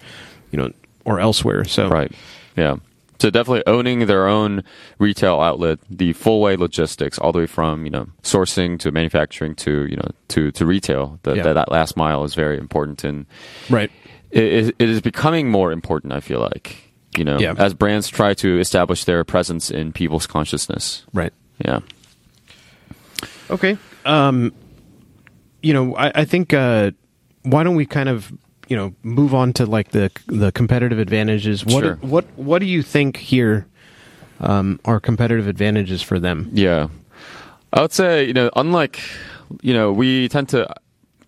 you 0.52 0.58
know 0.58 0.70
or 1.04 1.18
elsewhere. 1.18 1.64
So 1.64 1.88
Right. 1.88 2.12
Yeah. 2.56 2.76
So 3.20 3.30
definitely 3.30 3.62
owning 3.66 4.06
their 4.06 4.26
own 4.26 4.62
retail 4.98 5.40
outlet, 5.40 5.78
the 5.88 6.12
full 6.14 6.40
way 6.40 6.56
logistics, 6.56 7.18
all 7.18 7.32
the 7.32 7.38
way 7.40 7.46
from 7.46 7.84
you 7.84 7.90
know 7.90 8.06
sourcing 8.22 8.78
to 8.80 8.90
manufacturing 8.92 9.54
to 9.56 9.86
you 9.86 9.96
know 9.96 10.08
to 10.28 10.50
to 10.52 10.66
retail. 10.66 11.18
The, 11.22 11.34
Yeah. 11.36 11.42
that, 11.44 11.52
that 11.54 11.70
last 11.70 11.96
mile 11.96 12.24
is 12.24 12.34
very 12.34 12.58
important, 12.58 13.04
and 13.04 13.26
Right. 13.70 13.90
it, 14.30 14.74
it 14.78 14.88
is 14.90 15.00
becoming 15.00 15.50
more 15.50 15.72
important. 15.72 16.12
I 16.12 16.20
feel 16.20 16.40
like 16.40 16.76
you 17.16 17.24
know 17.24 17.38
Yeah. 17.38 17.54
as 17.56 17.72
brands 17.72 18.08
try 18.08 18.34
to 18.34 18.58
establish 18.58 19.04
their 19.04 19.22
presence 19.24 19.70
in 19.70 19.92
people's 19.92 20.26
consciousness. 20.26 21.04
Right. 21.14 21.32
Yeah. 21.64 21.80
Okay. 23.50 23.76
Um, 24.04 24.52
you 25.62 25.72
know, 25.72 25.94
I, 25.96 26.12
I 26.14 26.24
think 26.24 26.52
uh, 26.52 26.90
why 27.42 27.62
don't 27.62 27.76
we 27.76 27.86
kind 27.86 28.08
of 28.08 28.32
you 28.68 28.76
know 28.76 28.94
move 29.02 29.34
on 29.34 29.52
to 29.54 29.66
like 29.66 29.90
the 29.90 30.10
the 30.26 30.52
competitive 30.52 30.98
advantages? 30.98 31.64
What 31.64 31.82
Sure. 31.84 31.96
what 32.00 32.24
what 32.36 32.58
do 32.60 32.66
you 32.66 32.82
think 32.82 33.16
here 33.16 33.66
um, 34.40 34.80
are 34.84 35.00
competitive 35.00 35.48
advantages 35.48 36.02
for 36.02 36.18
them? 36.18 36.50
Yeah, 36.52 36.88
I 37.72 37.82
would 37.82 37.92
say 37.92 38.24
you 38.26 38.32
know, 38.32 38.50
unlike 38.56 39.00
you 39.62 39.74
know, 39.74 39.92
we 39.92 40.28
tend 40.28 40.48
to. 40.50 40.72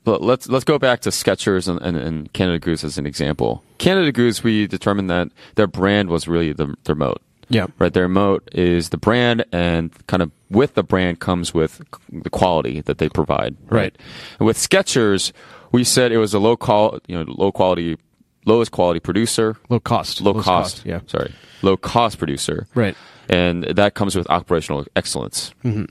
But 0.04 0.22
let's 0.22 0.48
let's 0.48 0.64
go 0.64 0.78
back 0.78 1.00
to 1.00 1.10
Skechers 1.10 1.66
and, 1.66 1.80
and, 1.82 1.96
and 1.96 2.32
Canada 2.32 2.60
Goose 2.60 2.84
as 2.84 2.96
an 2.96 3.06
example. 3.06 3.64
Canada 3.78 4.12
Goose, 4.12 4.44
we 4.44 4.68
determined 4.68 5.10
that 5.10 5.28
their 5.56 5.66
brand 5.66 6.10
was 6.10 6.28
really 6.28 6.52
the, 6.52 6.76
their 6.84 6.94
moat. 6.94 7.20
Yeah. 7.48 7.66
Right, 7.78 7.92
their 7.92 8.08
moat 8.08 8.48
is 8.52 8.90
the 8.90 8.98
brand, 8.98 9.44
and 9.50 9.90
kind 10.06 10.22
of 10.22 10.30
with 10.48 10.74
the 10.74 10.84
brand 10.84 11.18
comes 11.18 11.52
with 11.52 11.82
the 12.08 12.30
quality 12.30 12.80
that 12.82 12.98
they 12.98 13.08
provide. 13.08 13.56
Right. 13.68 13.96
And 14.38 14.46
with 14.46 14.58
Skechers, 14.58 15.32
we 15.72 15.84
said 15.84 16.12
it 16.12 16.18
was 16.18 16.34
a 16.34 16.38
low 16.38 16.56
qual, 16.56 16.98
you 17.06 17.16
know, 17.16 17.24
low 17.36 17.52
quality, 17.52 17.96
lowest 18.44 18.70
quality 18.72 19.00
producer, 19.00 19.56
Low 19.68 19.80
cost. 19.80 20.20
low 20.20 20.32
Lowest 20.32 20.44
cost, 20.46 20.82
Yeah. 20.86 21.00
sorry, 21.06 21.32
low 21.62 21.76
cost 21.76 22.18
producer, 22.18 22.66
Right. 22.74 22.94
and 23.28 23.64
that 23.64 23.94
comes 23.94 24.14
with 24.16 24.28
operational 24.30 24.84
excellence. 24.94 25.52
Mm-hmm. 25.64 25.84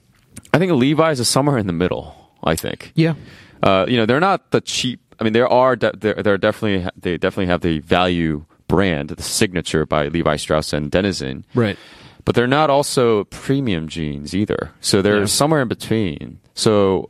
I 0.53 0.59
think 0.59 0.71
Levi's 0.71 1.19
is 1.19 1.27
somewhere 1.27 1.57
in 1.57 1.67
the 1.67 1.73
middle. 1.73 2.15
I 2.43 2.55
think. 2.55 2.91
Yeah. 2.95 3.15
Uh, 3.63 3.85
you 3.87 3.97
know, 3.97 4.05
they're 4.05 4.19
not 4.19 4.51
the 4.51 4.61
cheap. 4.61 4.99
I 5.19 5.23
mean, 5.23 5.33
there 5.33 5.47
are 5.47 5.75
de- 5.75 5.93
they're, 5.97 6.13
they're 6.21 6.37
definitely 6.37 6.87
they 6.95 7.17
definitely 7.17 7.47
have 7.47 7.61
the 7.61 7.79
value 7.79 8.45
brand, 8.67 9.09
the 9.09 9.23
signature 9.23 9.85
by 9.87 10.07
Levi 10.09 10.35
Strauss 10.35 10.71
and 10.71 10.91
Denizen, 10.91 11.43
Right. 11.55 11.77
but 12.23 12.35
they're 12.35 12.45
not 12.47 12.69
also 12.69 13.23
premium 13.25 13.87
jeans 13.87 14.35
either. 14.35 14.71
So 14.79 15.01
they're 15.01 15.21
Yeah. 15.21 15.25
somewhere 15.25 15.61
in 15.63 15.67
between. 15.67 16.37
So 16.53 17.09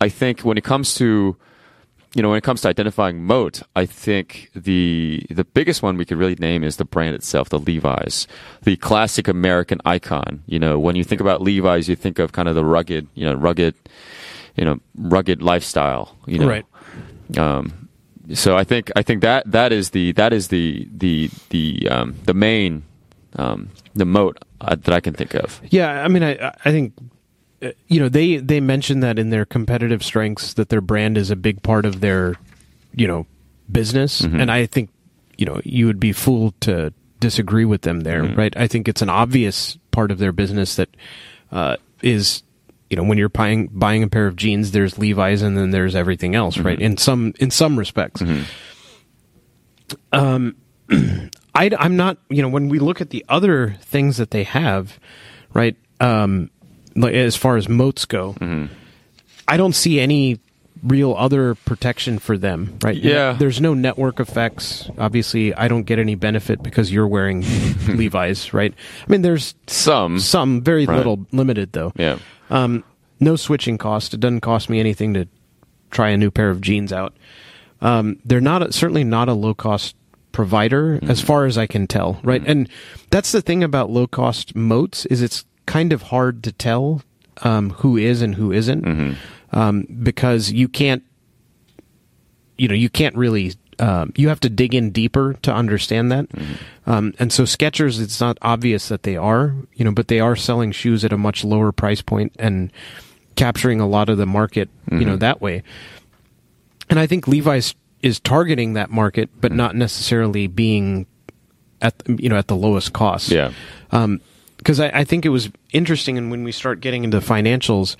I 0.00 0.08
think 0.08 0.40
when 0.40 0.56
it 0.56 0.64
comes 0.64 0.94
to 0.94 1.36
you 2.14 2.22
know 2.22 2.28
when 2.30 2.38
it 2.38 2.44
comes 2.44 2.60
to 2.62 2.68
identifying 2.68 3.22
moat, 3.24 3.62
I 3.76 3.86
think 3.86 4.50
the 4.54 5.24
the 5.30 5.44
biggest 5.44 5.82
one 5.82 5.96
we 5.96 6.04
could 6.04 6.18
really 6.18 6.34
name 6.36 6.64
is 6.64 6.76
the 6.76 6.84
brand 6.84 7.14
itself, 7.14 7.48
the 7.50 7.58
Levi's, 7.58 8.26
the 8.62 8.76
classic 8.76 9.28
American 9.28 9.80
icon. 9.84 10.42
You 10.46 10.58
know, 10.58 10.78
when 10.78 10.96
you 10.96 11.04
think 11.04 11.20
about 11.20 11.40
Levi's, 11.40 11.88
you 11.88 11.96
think 11.96 12.18
of 12.18 12.32
kind 12.32 12.48
of 12.48 12.54
the 12.54 12.64
rugged, 12.64 13.06
you 13.14 13.24
know, 13.26 13.34
rugged, 13.34 13.74
you 14.56 14.64
know, 14.64 14.80
rugged 14.96 15.40
lifestyle. 15.42 16.16
You 16.26 16.40
know, 16.40 16.48
Right. 16.48 16.66
um, 17.38 17.88
so 18.34 18.56
I 18.56 18.64
think 18.64 18.90
I 18.96 19.02
think 19.02 19.22
that 19.22 19.50
that 19.50 19.72
is 19.72 19.90
the 19.90 20.12
that 20.12 20.32
is 20.32 20.48
the 20.48 20.88
the 20.92 21.30
the 21.50 21.88
um, 21.90 22.14
the 22.24 22.34
main 22.34 22.82
um, 23.36 23.70
the 23.94 24.04
moat 24.04 24.38
uh, 24.60 24.74
that 24.74 24.92
I 24.94 25.00
can 25.00 25.14
think 25.14 25.34
of. 25.34 25.60
Yeah, 25.70 26.02
I 26.04 26.08
mean, 26.08 26.22
I 26.22 26.54
I 26.64 26.70
think 26.70 26.92
you 27.88 28.00
know 28.00 28.08
they 28.08 28.36
they 28.36 28.60
mentioned 28.60 29.02
that 29.02 29.18
in 29.18 29.30
their 29.30 29.44
competitive 29.44 30.02
strengths 30.02 30.54
that 30.54 30.68
their 30.68 30.80
brand 30.80 31.18
is 31.18 31.30
a 31.30 31.36
big 31.36 31.62
part 31.62 31.84
of 31.84 32.00
their 32.00 32.34
you 32.94 33.06
know 33.06 33.26
business, 33.70 34.20
and 34.40 34.50
I 34.50 34.66
think 34.66 34.90
you 35.36 35.46
know 35.46 35.60
you 35.64 35.86
would 35.86 36.00
be 36.00 36.12
fooled 36.12 36.60
to 36.62 36.92
disagree 37.18 37.64
with 37.64 37.82
them 37.82 38.00
there, 38.00 38.22
right? 38.22 38.56
I 38.56 38.66
think 38.66 38.88
it's 38.88 39.02
an 39.02 39.10
obvious 39.10 39.76
part 39.90 40.10
of 40.10 40.18
their 40.18 40.32
business 40.32 40.76
that 40.76 40.88
uh, 41.52 41.76
is 42.02 42.42
you 42.88 42.96
know 42.96 43.04
when 43.04 43.18
you're 43.18 43.28
buying 43.28 43.68
buying 43.68 44.02
a 44.02 44.08
pair 44.08 44.26
of 44.26 44.36
jeans, 44.36 44.70
there's 44.70 44.98
Levi's, 44.98 45.42
and 45.42 45.56
then 45.56 45.70
there's 45.70 45.94
everything 45.94 46.34
else, 46.34 46.58
right? 46.58 46.80
In 46.80 46.96
some 46.96 47.34
in 47.38 47.50
some 47.50 47.78
respects. 47.78 48.22
Um, 50.12 50.56
I, 51.54 51.70
am 51.78 51.96
not, 51.96 52.18
you 52.28 52.42
know, 52.42 52.48
when 52.48 52.68
we 52.68 52.78
look 52.78 53.00
at 53.00 53.10
the 53.10 53.24
other 53.28 53.76
things 53.80 54.16
that 54.18 54.30
they 54.30 54.44
have, 54.44 54.98
right, 55.52 55.76
um, 56.00 56.50
like 56.96 57.14
as 57.14 57.36
far 57.36 57.56
as 57.56 57.68
moats 57.68 58.04
go, 58.04 58.34
I 59.48 59.56
don't 59.56 59.74
see 59.74 60.00
any 60.00 60.40
real 60.82 61.14
other 61.14 61.54
protection 61.56 62.18
for 62.18 62.38
them, 62.38 62.78
right? 62.82 62.96
Yeah. 62.96 63.32
There's 63.34 63.60
no 63.60 63.74
network 63.74 64.18
effects. 64.18 64.88
Obviously, 64.96 65.52
I 65.54 65.68
don't 65.68 65.82
get 65.82 65.98
any 65.98 66.14
benefit 66.14 66.62
because 66.62 66.90
you're 66.90 67.06
wearing 67.08 67.42
Levi's, 67.88 68.54
right? 68.54 68.72
I 69.06 69.10
mean, 69.10 69.20
there's 69.22 69.54
Some, 69.66 70.18
some, 70.20 70.62
very 70.62 70.86
Right. 70.86 70.96
little, 70.96 71.26
limited 71.32 71.72
though. 71.72 71.92
yeah, 71.96 72.18
Um, 72.48 72.82
no 73.18 73.36
switching 73.36 73.76
cost. 73.76 74.14
It 74.14 74.20
doesn't 74.20 74.40
cost 74.40 74.70
me 74.70 74.80
anything 74.80 75.12
to 75.14 75.26
try 75.90 76.08
a 76.10 76.16
new 76.16 76.30
pair 76.30 76.48
of 76.48 76.60
jeans 76.62 76.92
out. 76.94 77.14
Um, 77.82 78.18
they're 78.24 78.40
not 78.40 78.62
a, 78.62 78.72
certainly 78.72 79.04
not 79.04 79.28
a 79.28 79.34
low 79.34 79.52
cost 79.52 79.96
provider 80.32 80.98
as 81.02 81.20
far 81.20 81.44
as 81.44 81.58
I 81.58 81.66
can 81.66 81.86
tell, 81.88 82.20
right? 82.22 82.42
And 82.46 82.68
that's 83.10 83.32
the 83.32 83.42
thing 83.42 83.62
about 83.64 83.90
low 83.90 84.06
cost 84.06 84.54
moats 84.56 85.04
is 85.06 85.20
it's 85.20 85.44
kind 85.66 85.92
of 85.92 86.02
hard 86.02 86.42
to 86.44 86.52
tell 86.52 87.02
um, 87.42 87.70
who 87.70 87.96
is 87.96 88.22
and 88.22 88.34
who 88.34 88.52
isn't. 88.52 89.16
Um, 89.52 89.86
because 90.02 90.52
you 90.52 90.68
can't 90.68 91.02
you 92.56 92.68
know 92.68 92.74
you 92.74 92.88
can't 92.88 93.16
really 93.16 93.54
um, 93.78 94.12
you 94.14 94.28
have 94.28 94.40
to 94.40 94.50
dig 94.50 94.74
in 94.74 94.90
deeper 94.90 95.34
to 95.42 95.52
understand 95.52 96.12
that. 96.12 96.26
Um, 96.86 97.14
and 97.18 97.32
so 97.32 97.44
skechers 97.44 98.00
it's 98.00 98.20
not 98.20 98.38
obvious 98.42 98.88
that 98.88 99.02
they 99.02 99.16
are 99.16 99.54
you 99.74 99.84
know 99.84 99.92
but 99.92 100.08
they 100.08 100.20
are 100.20 100.36
selling 100.36 100.72
shoes 100.72 101.04
at 101.04 101.12
a 101.12 101.18
much 101.18 101.44
lower 101.44 101.72
price 101.72 102.02
point 102.02 102.32
and 102.38 102.72
capturing 103.36 103.80
a 103.80 103.88
lot 103.88 104.08
of 104.08 104.18
the 104.18 104.26
market 104.26 104.68
you 104.90 105.04
know 105.04 105.16
that 105.16 105.40
way. 105.40 105.62
And 106.88 106.98
i 106.98 107.06
think 107.06 107.26
levi's 107.26 107.74
is 108.02 108.18
targeting 108.20 108.74
that 108.74 108.90
market 108.90 109.30
but 109.40 109.52
not 109.52 109.74
necessarily 109.74 110.46
being 110.46 111.06
at 111.80 111.94
you 112.06 112.28
know 112.28 112.36
at 112.36 112.48
the 112.48 112.56
lowest 112.56 112.92
cost. 112.92 113.30
Yeah, 113.30 113.52
because 114.60 114.78
I, 114.78 114.90
I 115.00 115.04
think 115.04 115.24
it 115.24 115.30
was 115.30 115.50
interesting 115.72 116.18
and 116.18 116.30
when 116.30 116.44
we 116.44 116.52
start 116.52 116.80
getting 116.80 117.04
into 117.04 117.18
financials 117.20 117.96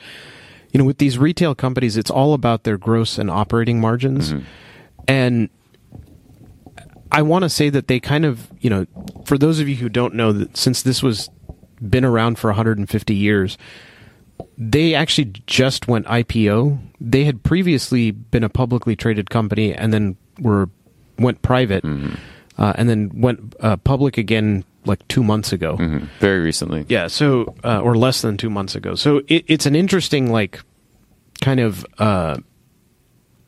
you 0.72 0.78
know 0.78 0.84
with 0.84 0.98
these 0.98 1.18
retail 1.18 1.54
companies 1.54 1.96
it's 1.96 2.10
all 2.10 2.34
about 2.34 2.64
their 2.64 2.78
gross 2.78 3.18
and 3.18 3.30
operating 3.30 3.80
margins. 3.80 4.30
And 5.08 5.48
i 7.12 7.22
want 7.22 7.42
to 7.42 7.48
say 7.48 7.68
that 7.68 7.88
they 7.88 7.98
kind 7.98 8.24
of 8.24 8.48
you 8.60 8.70
know 8.70 8.86
for 9.24 9.36
those 9.36 9.58
of 9.58 9.68
you 9.68 9.76
who 9.76 9.88
don't 9.88 10.14
know 10.14 10.32
that 10.32 10.56
since 10.56 10.82
this 10.82 11.02
was 11.02 11.28
been 11.88 12.04
around 12.04 12.38
for 12.38 12.48
150 12.48 13.14
years 13.14 13.58
they 14.56 14.94
actually 14.94 15.32
just 15.46 15.88
went 15.88 16.06
ipo 16.06 16.78
they 17.00 17.24
had 17.24 17.42
previously 17.42 18.10
been 18.10 18.44
a 18.44 18.48
publicly 18.48 18.94
traded 18.94 19.28
company 19.30 19.74
and 19.74 19.92
then 19.92 20.16
were 20.38 20.68
went 21.18 21.42
private 21.42 21.84
uh, 22.58 22.72
and 22.76 22.88
then 22.88 23.10
went 23.14 23.56
uh, 23.60 23.76
public 23.78 24.16
again 24.16 24.64
like 24.86 25.06
two 25.08 25.22
months 25.22 25.52
ago 25.52 25.76
Mhm. 25.76 26.08
very 26.20 26.40
recently. 26.40 26.84
yeah, 26.88 27.06
so 27.06 27.54
uh, 27.64 27.80
or 27.80 27.96
less 27.96 28.22
than 28.22 28.36
two 28.36 28.50
months 28.50 28.74
ago. 28.74 28.94
So 28.94 29.22
it, 29.28 29.44
it's 29.46 29.66
an 29.66 29.74
interesting 29.76 30.30
like 30.32 30.60
kind 31.40 31.60
of 31.60 31.84
uh, 31.98 32.38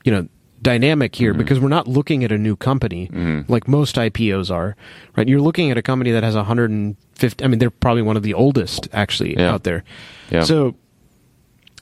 you 0.04 0.12
know 0.12 0.28
dynamic 0.60 1.14
here 1.16 1.34
because 1.34 1.58
we're 1.58 1.68
not 1.68 1.88
looking 1.88 2.22
at 2.22 2.30
a 2.30 2.38
new 2.38 2.54
company 2.54 3.10
like 3.48 3.66
most 3.66 3.96
IPOs 3.96 4.48
are, 4.50 4.76
right? 5.16 5.26
You're 5.28 5.40
looking 5.40 5.70
at 5.72 5.76
a 5.78 5.82
company 5.82 6.12
that 6.12 6.22
has 6.22 6.36
150. 6.36 7.44
I 7.44 7.48
mean, 7.48 7.58
they're 7.58 7.70
probably 7.70 8.02
one 8.02 8.16
of 8.16 8.22
the 8.22 8.34
oldest 8.34 8.88
actually 8.92 9.34
Yeah. 9.34 9.52
out 9.52 9.64
there. 9.64 9.82
Yeah. 10.30 10.44
So 10.44 10.74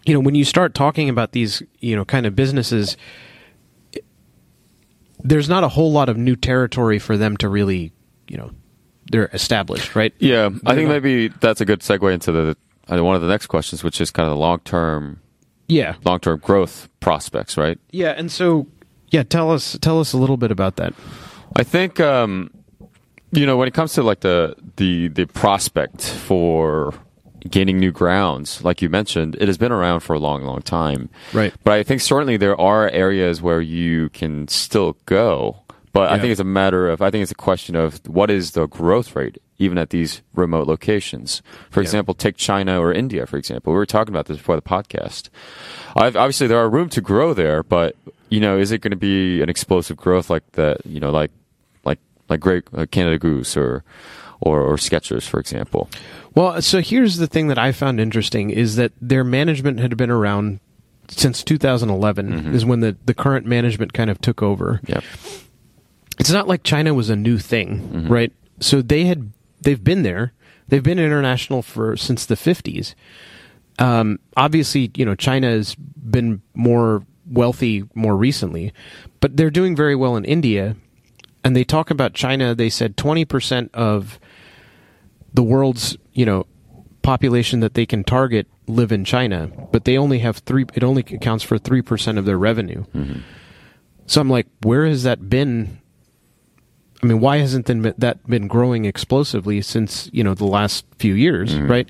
you 0.07 0.15
know 0.15 0.21
when 0.21 0.35
you 0.35 0.45
start 0.45 0.75
talking 0.75 1.09
about 1.11 1.33
these 1.33 1.63
you 1.81 1.95
know 1.97 2.05
kind 2.05 2.25
of 2.25 2.35
businesses. 2.37 2.97
There's 5.23 5.49
not 5.51 5.65
a 5.65 5.69
whole 5.69 5.93
lot 5.93 6.09
of 6.09 6.17
new 6.17 6.35
territory 6.35 6.99
for 6.99 7.17
them 7.19 7.37
to 7.39 7.49
really, 7.51 7.93
you 8.29 8.39
know, 8.39 8.53
they're 9.11 9.29
established, 9.35 9.95
right? 9.95 10.15
Yeah, 10.19 10.47
I 10.65 10.75
think 10.75 10.89
not- 10.89 10.95
maybe 11.03 11.29
that's 11.29 11.61
a 11.61 11.65
good 11.67 11.81
segue 11.81 12.11
into 12.15 12.33
the 12.33 12.57
uh, 12.91 13.05
one 13.05 13.15
of 13.17 13.21
the 13.23 13.29
next 13.29 13.47
questions, 13.49 13.85
which 13.85 14.01
is 14.01 14.11
kind 14.11 14.27
of 14.27 14.33
the 14.35 14.41
long 14.41 14.61
term 14.61 15.21
Yeah. 15.69 15.97
long 16.05 16.21
term 16.21 16.39
growth 16.39 16.89
prospects, 17.01 17.57
right? 17.57 17.79
Yeah, 17.91 18.15
and 18.17 18.31
so 18.33 18.67
yeah, 19.11 19.23
tell 19.25 19.51
us 19.51 19.77
tell 19.81 20.01
us 20.01 20.13
a 20.13 20.17
little 20.19 20.37
bit 20.39 20.51
about 20.51 20.77
that. 20.77 20.95
I 21.57 21.65
think 21.65 22.01
um, 22.01 22.51
you 23.33 23.45
know 23.47 23.57
when 23.57 23.69
it 23.69 23.75
comes 23.75 23.93
to 23.95 24.03
like 24.03 24.21
the 24.21 24.55
the 24.77 25.09
the 25.09 25.27
prospect 25.27 26.03
for 26.05 26.95
gaining 27.49 27.79
new 27.81 27.91
grounds, 27.91 28.63
like 28.65 28.83
you 28.83 28.89
mentioned, 28.91 29.35
it 29.41 29.49
has 29.49 29.57
been 29.57 29.73
around 29.73 30.01
for 30.01 30.13
a 30.15 30.19
long, 30.19 30.43
long 30.45 30.61
time. 30.63 31.09
Right. 31.33 31.55
But 31.65 31.73
I 31.73 31.83
think 31.83 32.03
certainly 32.03 32.37
there 32.37 32.61
are 32.61 32.89
areas 32.91 33.41
where 33.41 33.63
you 33.63 34.11
can 34.11 34.47
still 34.49 34.97
go. 35.07 35.57
But 35.93 36.13
I 36.13 36.19
think 36.21 36.31
it's 36.31 36.41
a 36.41 36.45
matter 36.45 36.89
of 36.89 37.03
I 37.03 37.11
think 37.11 37.23
it's 37.23 37.33
a 37.33 37.35
question 37.35 37.75
of 37.75 38.01
what 38.07 38.31
is 38.31 38.53
the 38.53 38.67
growth 38.67 39.17
rate 39.17 39.39
even 39.59 39.77
at 39.77 39.91
these 39.91 40.23
remote 40.35 40.67
locations. 40.69 41.43
For 41.71 41.81
Yeah. 41.81 41.87
example, 41.87 42.15
take 42.15 42.37
China 42.37 42.81
or 42.81 42.93
India, 42.93 43.27
for 43.27 43.37
example. 43.37 43.73
We 43.73 43.77
were 43.79 43.85
talking 43.87 44.15
about 44.15 44.27
this 44.27 44.39
before 44.39 44.57
the 44.57 44.63
podcast. 44.63 45.29
I've, 45.97 46.17
obviously, 46.17 46.47
there 46.47 46.59
are 46.59 46.71
room 46.71 46.89
to 46.91 47.01
grow 47.03 47.35
there, 47.35 47.63
but 47.63 47.95
you 48.31 48.41
know, 48.41 48.57
is 48.57 48.71
it 48.71 48.81
going 48.81 48.93
to 48.93 48.97
be 48.97 49.43
an 49.43 49.49
explosive 49.51 49.97
growth 49.97 50.31
like 50.31 50.51
that? 50.53 50.79
You 50.87 51.01
know, 51.01 51.11
like 51.11 51.31
like 51.85 51.99
like 52.29 52.41
Great 52.41 52.65
uh, 52.73 52.87
Canada 52.91 53.19
Goose 53.19 53.57
or 53.57 53.83
or, 54.41 54.61
or 54.63 54.77
Skechers, 54.77 55.29
for 55.29 55.39
example. 55.41 55.91
Well, 56.35 56.63
so 56.63 56.81
here's 56.81 57.17
the 57.19 57.27
thing 57.27 57.49
that 57.49 57.59
I 57.59 57.73
found 57.73 58.01
interesting 58.01 58.49
is 58.51 58.77
that 58.77 58.93
their 59.01 59.25
management 59.25 59.81
had 59.81 59.97
been 59.99 60.09
around 60.11 60.61
since 61.09 61.43
2011 61.45 62.55
is 62.55 62.65
when 62.65 62.81
the, 62.81 62.97
the 63.05 63.13
current 63.13 63.45
management 63.45 63.93
kind 63.93 64.09
of 64.09 64.19
took 64.21 64.43
over. 64.43 64.81
Yep. 64.87 65.03
It's 66.21 66.31
not 66.31 66.47
like 66.47 66.63
China 66.63 66.93
was 66.95 67.11
a 67.11 67.17
new 67.17 67.39
thing, 67.39 68.07
right? 68.09 68.33
So 68.61 68.83
they 68.83 69.05
had 69.07 69.33
they've 69.61 69.83
been 69.83 70.03
there. 70.03 70.33
They've 70.69 70.83
been 70.83 70.99
international 71.01 71.63
for 71.63 71.97
since 71.97 72.25
the 72.27 72.37
50s. 72.37 72.95
Um, 73.79 74.19
obviously, 74.37 74.91
you 74.95 75.05
know, 75.05 75.15
China 75.17 75.49
has 75.49 75.75
been 75.75 76.43
more 76.55 77.03
wealthy 77.27 77.85
more 77.95 78.17
recently, 78.17 78.73
but 79.21 79.37
they're 79.37 79.51
doing 79.51 79.75
very 79.75 79.97
well 79.97 80.17
in 80.17 80.25
India. 80.25 80.77
And 81.43 81.57
they 81.57 81.65
talk 81.65 81.91
about 81.91 82.13
China. 82.13 82.55
They 82.55 82.69
said 82.69 82.97
20% 82.99 83.71
of 83.73 84.21
the 85.33 85.43
world's, 85.43 85.97
you 86.13 86.27
know, 86.27 86.47
population 87.03 87.61
that 87.61 87.73
they 87.75 87.87
can 87.87 88.05
target 88.05 88.47
live 88.67 88.93
in 88.93 89.05
China, 89.07 89.51
but 89.73 89.87
they 89.87 89.97
only 89.97 90.19
have 90.19 90.39
three. 90.39 90.67
It 90.75 90.85
only 90.85 91.01
accounts 91.03 91.43
for 91.43 91.57
three 91.59 91.81
percent 91.83 92.19
of 92.19 92.27
their 92.27 92.39
revenue. 92.39 92.85
So 94.07 94.21
I'm 94.21 94.29
like, 94.29 94.47
where 94.63 94.87
has 94.87 95.03
that 95.05 95.31
been? 95.31 95.80
I 97.03 97.07
mean, 97.07 97.21
why 97.21 97.39
hasn't 97.39 97.67
then 97.67 97.95
that 97.99 98.27
been 98.29 98.47
growing 98.47 98.85
explosively 98.85 99.63
since 99.63 100.11
you 100.13 100.23
know 100.23 100.35
the 100.35 100.45
last 100.47 100.85
few 100.99 101.15
years, 101.15 101.57
right? 101.57 101.89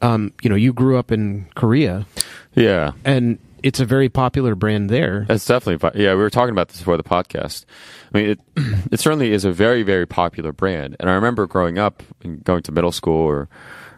Um, 0.00 0.32
you 0.42 0.50
know, 0.50 0.56
you 0.56 0.72
grew 0.72 0.98
up 0.98 1.12
in 1.12 1.46
Korea, 1.54 2.06
Yeah. 2.54 2.92
and 3.04 3.38
it's 3.62 3.78
a 3.78 3.84
very 3.84 4.08
popular 4.08 4.56
brand 4.56 4.90
there. 4.90 5.24
It's 5.30 5.46
definitely, 5.46 6.02
yeah. 6.02 6.10
We 6.14 6.20
were 6.20 6.30
talking 6.30 6.50
about 6.50 6.68
this 6.68 6.78
before 6.78 6.96
the 6.96 7.04
podcast. 7.04 7.64
I 8.12 8.18
mean, 8.18 8.30
it 8.30 8.40
it 8.92 8.98
certainly 9.00 9.32
is 9.32 9.44
a 9.44 9.52
very 9.52 9.82
very 9.84 10.06
popular 10.06 10.52
brand, 10.52 10.96
and 11.00 11.08
I 11.08 11.14
remember 11.14 11.46
growing 11.46 11.78
up 11.78 12.02
and 12.22 12.42
going 12.44 12.62
to 12.64 12.72
middle 12.72 12.92
school 12.92 13.20
or 13.24 13.48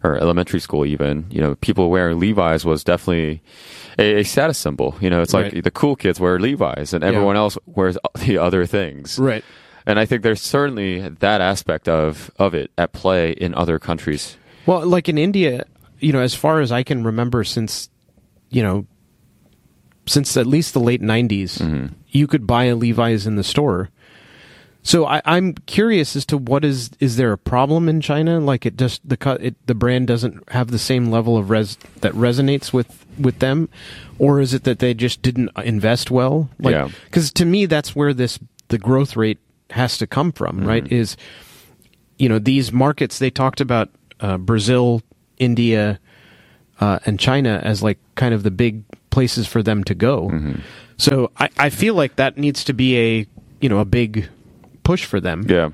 or 0.03 0.17
elementary 0.19 0.61
school, 0.61 0.85
even 0.85 1.25
you 1.31 1.41
know, 1.41 1.55
people 1.57 1.89
wearing 1.91 2.19
Levi's 2.21 2.65
was 2.67 2.85
definitely 2.85 3.41
a, 3.99 4.21
a 4.21 4.23
status 4.25 4.59
symbol. 4.59 4.95
You 5.01 5.09
know, 5.09 5.23
it's 5.23 5.33
like 5.33 5.55
Right. 5.55 5.65
the 5.65 5.71
cool 5.71 5.97
kids 5.97 6.21
wear 6.21 6.39
Levi's, 6.39 6.93
and 6.93 7.03
everyone 7.03 7.37
else 7.37 7.57
wears 7.65 7.97
the 8.19 8.37
other 8.37 8.67
things. 8.67 9.19
Right. 9.19 9.43
And 9.87 9.99
I 9.99 10.07
think 10.07 10.23
there's 10.23 10.41
certainly 10.41 11.09
that 11.09 11.41
aspect 11.41 11.89
of 11.89 12.31
of 12.39 12.55
it 12.55 12.71
at 12.79 12.93
play 12.93 13.33
in 13.33 13.55
other 13.55 13.79
countries. 13.79 14.37
Well, 14.67 14.87
like 14.87 15.09
in 15.09 15.19
India, 15.19 15.67
you 16.01 16.13
know, 16.13 16.21
as 16.21 16.35
far 16.35 16.61
as 16.61 16.73
I 16.73 16.83
can 16.83 17.05
remember, 17.05 17.45
since 17.45 17.91
you 18.51 18.63
know, 18.63 18.87
since 20.07 20.37
at 20.37 20.47
least 20.47 20.73
the 20.73 20.81
late 20.81 21.03
'90s, 21.03 21.59
mm-hmm. 21.59 21.87
you 22.09 22.27
could 22.27 22.47
buy 22.47 22.65
a 22.65 22.77
Levi's 22.77 23.27
in 23.27 23.37
the 23.37 23.45
store. 23.45 23.91
So 24.87 25.07
I, 25.07 25.23
I'm 25.25 25.55
curious 25.55 26.15
as 26.15 26.27
to 26.27 26.37
what 26.37 26.63
is 26.63 26.91
is 27.01 27.17
there 27.17 27.33
a 27.33 27.39
problem 27.39 27.89
in 27.89 28.03
China? 28.03 28.39
Like 28.39 28.67
it 28.67 28.77
just 28.77 29.07
the 29.09 29.17
cut 29.17 29.43
it, 29.43 29.67
the 29.67 29.75
brand 29.75 30.07
doesn't 30.07 30.47
have 30.51 30.71
the 30.71 30.79
same 30.79 31.11
level 31.11 31.39
of 31.39 31.49
res 31.49 31.79
that 32.03 32.13
resonates 32.13 32.73
with 32.73 33.07
with 33.19 33.39
them, 33.39 33.71
or 34.19 34.41
is 34.41 34.53
it 34.53 34.65
that 34.65 34.81
they 34.81 34.93
just 34.93 35.23
didn't 35.23 35.51
invest 35.65 36.11
well? 36.11 36.51
Like, 36.59 36.73
Yeah. 36.73 36.89
Because 37.07 37.33
to 37.33 37.47
me, 37.47 37.65
that's 37.65 37.97
where 37.97 38.13
this 38.13 38.39
the 38.69 38.79
growth 38.79 39.17
rate 39.17 39.39
has 39.75 39.99
to 39.99 40.07
come 40.07 40.33
from, 40.33 40.67
right? 40.67 40.91
Is 40.91 41.17
you 42.19 42.29
know 42.29 42.39
these 42.39 42.73
markets 42.73 43.19
they 43.19 43.31
talked 43.31 43.61
about 43.61 43.91
uh, 44.21 44.39
Brazil, 44.39 45.03
India, 45.39 45.99
uh, 46.81 46.99
and 47.07 47.19
China 47.19 47.61
as 47.63 47.83
like 47.83 47.99
kind 48.15 48.35
of 48.35 48.43
the 48.43 48.51
big 48.51 48.85
places 49.11 49.47
for 49.47 49.63
them 49.63 49.85
to 49.85 49.95
go. 49.95 50.31
So 50.97 51.31
I, 51.39 51.49
I 51.59 51.71
feel 51.71 51.95
like 51.95 52.17
that 52.17 52.39
needs 52.39 52.65
to 52.65 52.73
be 52.73 52.97
a 52.99 53.27
you 53.61 53.69
know 53.69 53.79
a 53.79 53.85
big 53.85 54.29
push 54.83 55.05
for 55.05 55.21
them. 55.21 55.47
Yeah, 55.49 55.71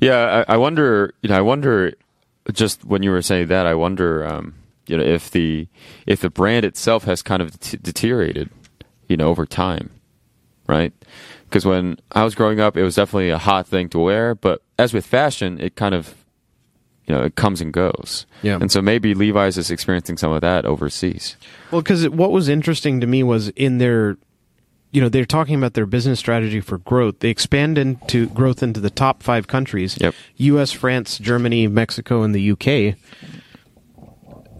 yeah. 0.00 0.44
I, 0.48 0.54
I 0.54 0.56
wonder. 0.56 1.14
You 1.22 1.30
know, 1.30 1.36
I 1.36 1.40
wonder. 1.40 1.94
Just 2.52 2.84
when 2.84 3.02
you 3.02 3.10
were 3.10 3.22
saying 3.22 3.48
that, 3.48 3.66
I 3.66 3.74
wonder. 3.74 4.26
Um, 4.26 4.54
you 4.86 4.96
know, 4.96 5.02
if 5.02 5.30
the 5.30 5.66
if 6.06 6.20
the 6.20 6.30
brand 6.30 6.64
itself 6.64 7.04
has 7.04 7.22
kind 7.22 7.42
of 7.42 7.58
det- 7.58 7.82
deteriorated, 7.82 8.50
you 9.08 9.16
know, 9.16 9.28
over 9.28 9.46
time, 9.46 9.90
right? 10.66 10.92
Because 11.44 11.64
when 11.64 11.98
I 12.12 12.24
was 12.24 12.34
growing 12.34 12.60
up, 12.60 12.76
it 12.76 12.82
was 12.82 12.94
definitely 12.96 13.30
a 13.30 13.38
hot 13.38 13.66
thing 13.66 13.88
to 13.90 13.98
wear. 13.98 14.34
But 14.34 14.62
as 14.78 14.92
with 14.92 15.06
fashion, 15.06 15.60
it 15.60 15.76
kind 15.76 15.94
of, 15.94 16.14
you 17.06 17.14
know, 17.14 17.22
it 17.22 17.36
comes 17.36 17.60
and 17.60 17.72
goes. 17.72 18.26
Yeah. 18.42 18.58
And 18.60 18.70
so 18.70 18.82
maybe 18.82 19.14
Levi's 19.14 19.56
is 19.56 19.70
experiencing 19.70 20.16
some 20.16 20.32
of 20.32 20.40
that 20.40 20.64
overseas. 20.64 21.36
Well, 21.70 21.82
because 21.82 22.08
what 22.08 22.32
was 22.32 22.48
interesting 22.48 23.00
to 23.00 23.06
me 23.06 23.22
was 23.22 23.48
in 23.50 23.78
their, 23.78 24.16
you 24.90 25.00
know, 25.00 25.08
they're 25.08 25.24
talking 25.24 25.56
about 25.56 25.74
their 25.74 25.86
business 25.86 26.18
strategy 26.18 26.60
for 26.60 26.78
growth. 26.78 27.20
They 27.20 27.30
expand 27.30 27.78
into 27.78 28.28
growth 28.28 28.62
into 28.62 28.80
the 28.80 28.90
top 28.90 29.22
five 29.22 29.46
countries: 29.46 29.98
Yep. 30.00 30.14
U.S., 30.36 30.72
France, 30.72 31.18
Germany, 31.18 31.66
Mexico, 31.66 32.22
and 32.22 32.34
the 32.34 32.42
U.K. 32.42 32.96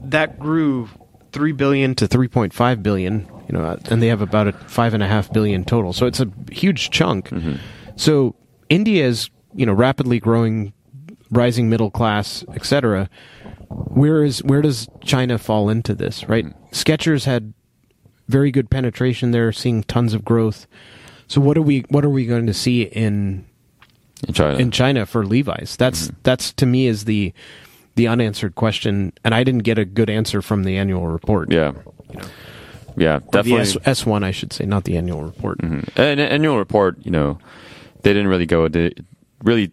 That 0.02 0.38
grew 0.38 0.88
three 1.32 1.52
billion 1.52 1.94
to 1.96 2.06
three 2.06 2.28
point 2.28 2.52
five 2.52 2.82
billion. 2.82 3.28
You 3.48 3.58
know, 3.58 3.64
uh, 3.64 3.76
and 3.90 4.02
they 4.02 4.08
have 4.08 4.20
about 4.20 4.48
a 4.48 4.52
five 4.52 4.94
and 4.94 5.02
a 5.02 5.06
half 5.06 5.32
billion 5.32 5.64
total. 5.64 5.92
So 5.92 6.06
it's 6.06 6.20
a 6.20 6.30
huge 6.50 6.90
chunk. 6.90 7.28
Mm-hmm. 7.28 7.56
So 7.96 8.34
India 8.68 9.06
is, 9.06 9.30
you 9.54 9.66
know, 9.66 9.72
rapidly 9.72 10.18
growing, 10.18 10.72
rising 11.30 11.68
middle 11.68 11.90
class, 11.90 12.44
etc 12.54 13.08
where 13.74 14.24
is 14.24 14.42
where 14.44 14.62
does 14.62 14.88
China 15.02 15.38
fall 15.38 15.68
into 15.68 15.94
this? 15.94 16.28
Right, 16.28 16.46
mm-hmm. 16.46 16.66
Skechers 16.70 17.24
had 17.24 17.54
very 18.28 18.50
good 18.50 18.70
penetration 18.70 19.30
there, 19.30 19.52
seeing 19.52 19.82
tons 19.84 20.14
of 20.14 20.24
growth. 20.24 20.66
So 21.26 21.40
what 21.40 21.56
are 21.56 21.62
we 21.62 21.84
what 21.88 22.04
are 22.04 22.10
we 22.10 22.26
going 22.26 22.46
to 22.46 22.54
see 22.54 22.82
in 22.82 23.46
In 24.26 24.34
China. 24.34 24.58
in 24.58 24.70
China 24.70 25.06
for 25.06 25.24
Levi's? 25.24 25.76
That's 25.76 26.08
mm-hmm. 26.08 26.16
that's 26.22 26.52
to 26.54 26.66
me 26.66 26.86
is 26.86 27.04
the 27.04 27.32
the 27.96 28.08
unanswered 28.08 28.54
question, 28.54 29.12
and 29.24 29.34
I 29.34 29.44
didn't 29.44 29.62
get 29.62 29.78
a 29.78 29.84
good 29.84 30.10
answer 30.10 30.42
from 30.42 30.64
the 30.64 30.76
annual 30.76 31.06
report. 31.06 31.52
yeah. 31.52 31.72
Yeah, 32.96 33.20
definitely. 33.32 33.80
S 33.84 34.06
one, 34.06 34.22
I 34.24 34.30
should 34.30 34.52
say, 34.52 34.64
not 34.66 34.84
the 34.84 34.96
annual 34.96 35.22
report. 35.22 35.58
Mm-hmm. 35.58 36.00
An 36.00 36.18
annual 36.20 36.58
report, 36.58 36.98
you 37.04 37.10
know, 37.10 37.38
they 38.02 38.12
didn't 38.12 38.28
really 38.28 38.46
go 38.46 38.64
into 38.66 38.90
really 39.42 39.72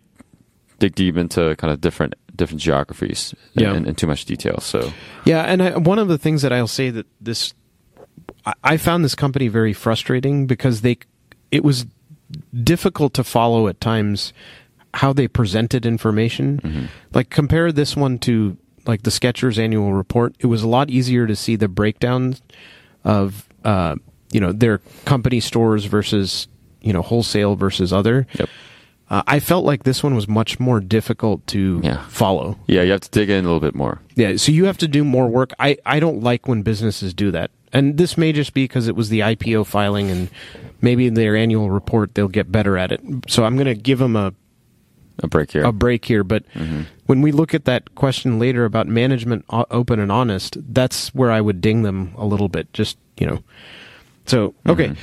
dig 0.80 0.96
deep 0.96 1.16
into 1.18 1.56
kind 1.58 1.72
of 1.72 1.80
different 1.82 2.16
different 2.36 2.62
geographies 2.62 3.36
in, 3.56 3.64
Yeah. 3.64 3.74
in, 3.76 3.86
in 3.86 3.96
too 3.96 4.08
much 4.08 4.26
detail. 4.26 4.60
So 4.60 4.92
Yeah, 5.26 5.42
and 5.44 5.62
I, 5.62 5.78
one 5.78 6.00
of 6.00 6.08
the 6.08 6.18
things 6.18 6.42
that 6.42 6.52
I'll 6.52 6.66
say 6.68 6.90
that 6.90 7.06
this, 7.20 7.54
I, 8.46 8.54
I 8.64 8.78
found 8.78 9.04
this 9.06 9.14
company 9.16 9.48
very 9.50 9.74
frustrating 9.74 10.48
because 10.48 10.82
they, 10.82 10.98
it 11.52 11.64
was 11.64 11.86
difficult 12.64 13.14
to 13.16 13.24
follow 13.24 13.68
at 13.68 13.80
times 13.82 14.34
how 14.94 15.14
they 15.14 15.28
presented 15.28 15.86
information. 15.86 16.60
Mm-hmm. 16.64 16.86
Like 17.14 17.30
compare 17.30 17.72
this 17.72 17.96
one 17.96 18.18
to 18.20 18.58
like 18.88 19.04
the 19.04 19.12
Skechers 19.12 19.60
annual 19.60 19.94
report. 19.94 20.36
It 20.40 20.48
was 20.48 20.64
a 20.64 20.68
lot 20.68 20.90
easier 20.90 21.28
to 21.28 21.36
see 21.36 21.56
the 21.56 21.68
breakdowns 21.68 22.42
of, 23.04 23.48
uh, 23.64 23.96
you 24.32 24.40
know, 24.40 24.52
their 24.52 24.80
company 25.06 25.40
stores 25.40 25.86
versus 25.86 26.48
you 26.82 26.94
know 26.94 27.02
wholesale 27.02 27.56
versus 27.56 27.92
other. 27.94 28.26
Yep. 28.38 28.50
Uh, 29.10 29.22
I 29.28 29.40
felt 29.42 29.66
like 29.66 29.84
this 29.84 30.02
one 30.04 30.16
was 30.16 30.28
much 30.30 30.58
more 30.60 30.80
difficult 30.80 31.46
to 31.48 31.82
Yeah. 31.84 32.02
follow. 32.08 32.58
yeah, 32.68 32.82
you 32.84 32.92
have 32.94 33.02
to 33.02 33.10
dig 33.10 33.30
in 33.30 33.40
a 33.44 33.48
little 33.48 33.60
bit 33.60 33.76
more. 33.76 34.00
Yeah, 34.16 34.38
so 34.38 34.54
you 34.54 34.66
have 34.66 34.78
to 34.78 34.88
do 34.88 35.04
more 35.04 35.28
work. 35.28 35.52
I, 35.60 35.76
I 35.86 36.00
don't 36.00 36.24
like 36.24 36.48
when 36.48 36.62
businesses 36.62 37.14
do 37.14 37.30
that. 37.32 37.52
And 37.74 37.98
this 37.98 38.18
may 38.18 38.32
just 38.32 38.54
be 38.54 38.64
because 38.64 38.88
it 38.88 38.96
was 38.96 39.10
the 39.10 39.20
IPO 39.20 39.66
filing 39.66 40.10
and 40.10 40.30
maybe 40.82 41.08
in 41.08 41.16
their 41.16 41.36
annual 41.36 41.70
report 41.70 42.16
they'll 42.16 42.30
get 42.30 42.54
better 42.54 42.78
at 42.78 42.94
it. 42.94 43.02
So 43.28 43.44
I'm 43.44 43.56
going 43.56 43.68
to 43.68 43.76
give 43.76 44.00
them 44.00 44.16
a, 44.16 44.34
A 45.20 45.28
break 45.28 45.52
here. 45.52 45.64
a 45.64 45.72
break 45.72 46.06
here. 46.06 46.24
But 46.24 46.48
mm-hmm. 46.54 46.84
when 47.06 47.22
we 47.22 47.32
look 47.32 47.54
at 47.54 47.66
that 47.66 47.96
question 47.96 48.40
later 48.40 48.66
about 48.66 48.88
management 48.88 49.46
o- 49.50 49.66
open 49.72 50.00
and 50.00 50.12
honest, 50.12 50.58
that's 50.74 51.14
where 51.14 51.32
I 51.32 51.42
would 51.42 51.62
ding 51.62 51.84
them 51.84 52.14
a 52.18 52.26
little 52.26 52.50
bit. 52.50 52.72
Just, 52.74 52.98
you 53.18 53.28
know. 53.28 53.44
So, 54.26 54.56
okay. 54.68 54.88
Mm-hmm. 54.88 55.00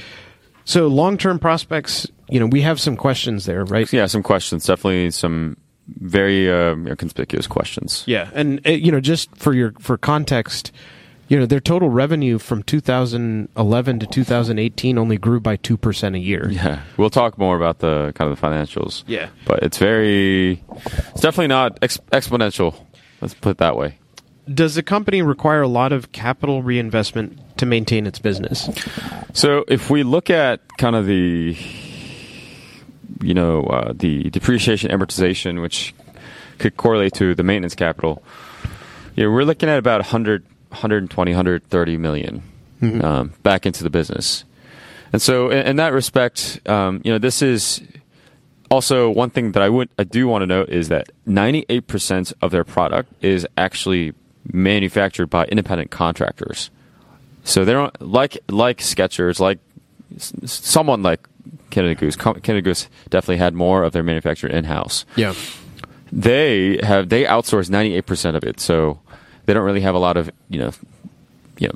So 0.64 0.86
long 0.86 1.16
term 1.16 1.38
prospects, 1.38 2.06
you 2.28 2.38
know, 2.38 2.46
we 2.46 2.60
have 2.60 2.78
some 2.78 2.96
questions 2.96 3.46
there, 3.46 3.64
right? 3.64 3.90
yeah, 3.92 4.06
some 4.06 4.22
questions. 4.22 4.66
Definitely 4.66 5.10
some 5.12 5.56
very 5.88 6.46
know, 6.46 6.94
conspicuous 6.96 7.46
questions. 7.46 8.04
Yeah, 8.06 8.30
and 8.34 8.60
uh, 8.66 8.70
you 8.70 8.92
know, 8.92 9.00
just 9.00 9.34
for 9.36 9.54
your 9.54 9.72
for 9.78 9.96
context, 9.96 10.72
you 11.28 11.38
know, 11.38 11.46
their 11.46 11.60
total 11.60 11.88
revenue 11.88 12.38
from 12.38 12.62
2011 12.62 13.98
to 14.00 14.06
2018 14.06 14.98
only 14.98 15.16
grew 15.18 15.40
by 15.40 15.56
two 15.56 15.76
percent 15.76 16.16
a 16.16 16.18
year. 16.18 16.48
Yeah, 16.50 16.82
we'll 16.96 17.10
talk 17.10 17.38
more 17.38 17.56
about 17.56 17.78
the 17.80 18.12
kind 18.14 18.30
of 18.30 18.40
the 18.40 18.46
financials. 18.46 19.04
Yeah. 19.06 19.28
but 19.46 19.62
it's 19.62 19.78
very, 19.78 20.62
it's 21.10 21.20
definitely 21.20 21.48
not 21.48 21.78
ex- 21.82 21.98
exponential. 22.12 22.74
Let's 23.20 23.34
put 23.34 23.50
it 23.50 23.58
that 23.58 23.76
way. 23.76 23.98
Does 24.52 24.74
the 24.76 24.82
company 24.82 25.20
require 25.20 25.60
a 25.60 25.68
lot 25.68 25.92
of 25.92 26.12
capital 26.12 26.62
reinvestment 26.62 27.38
to 27.58 27.66
maintain 27.66 28.06
its 28.06 28.18
business? 28.18 28.70
So 29.34 29.64
if 29.68 29.90
we 29.90 30.02
look 30.04 30.30
at 30.30 30.60
kind 30.78 30.96
of 30.96 31.04
the, 31.04 31.54
you 33.20 33.34
know, 33.34 33.64
uh, 33.64 33.92
the 33.94 34.30
depreciation 34.30 34.90
amortization, 34.90 35.60
which 35.60 35.94
could 36.58 36.76
correlate 36.78 37.12
to 37.14 37.34
the 37.34 37.42
maintenance 37.42 37.74
capital, 37.74 38.22
you 39.16 39.24
know, 39.24 39.30
we're 39.30 39.44
looking 39.44 39.68
at 39.68 39.78
about 39.78 40.00
100, 40.00 40.46
120, 40.70 41.32
130 41.32 41.96
million 41.96 42.42
um, 43.02 43.32
back 43.42 43.66
into 43.66 43.82
the 43.82 43.90
business. 43.90 44.44
And 45.12 45.22
so 45.22 45.50
in, 45.50 45.66
in 45.66 45.76
that 45.76 45.92
respect, 45.92 46.60
um, 46.68 47.00
you 47.04 47.10
know, 47.12 47.18
this 47.18 47.42
is 47.42 47.82
also, 48.70 49.08
one 49.10 49.30
thing 49.30 49.52
that 49.52 49.62
I 49.62 49.68
would 49.68 49.88
I 49.98 50.04
do 50.04 50.28
want 50.28 50.42
to 50.42 50.46
note 50.46 50.68
is 50.68 50.88
that 50.88 51.10
98% 51.26 52.34
of 52.42 52.50
their 52.50 52.64
product 52.64 53.12
is 53.22 53.46
actually 53.56 54.12
manufactured 54.52 55.26
by 55.26 55.46
independent 55.46 55.90
contractors. 55.90 56.70
So 57.44 57.64
they 57.64 57.72
don't 57.72 57.98
like 58.02 58.38
like 58.48 58.78
Skechers, 58.78 59.40
like 59.40 59.58
someone 60.18 61.02
like 61.02 61.26
Canada 61.70 61.94
Goose. 61.94 62.16
Canada 62.16 62.60
Goose 62.60 62.88
definitely 63.08 63.38
had 63.38 63.54
more 63.54 63.84
of 63.84 63.92
their 63.92 64.02
manufacturing 64.02 64.54
in 64.54 64.64
house. 64.64 65.06
Yeah. 65.16 65.34
They 66.12 66.78
have 66.82 67.08
they 67.08 67.24
outsource 67.24 67.70
98% 67.70 68.34
of 68.34 68.44
it, 68.44 68.60
so 68.60 69.00
they 69.48 69.54
don't 69.54 69.64
really 69.64 69.80
have 69.80 69.94
a 69.94 69.98
lot 69.98 70.18
of 70.18 70.30
you 70.50 70.58
know 70.60 70.70
you 71.58 71.68
know 71.68 71.74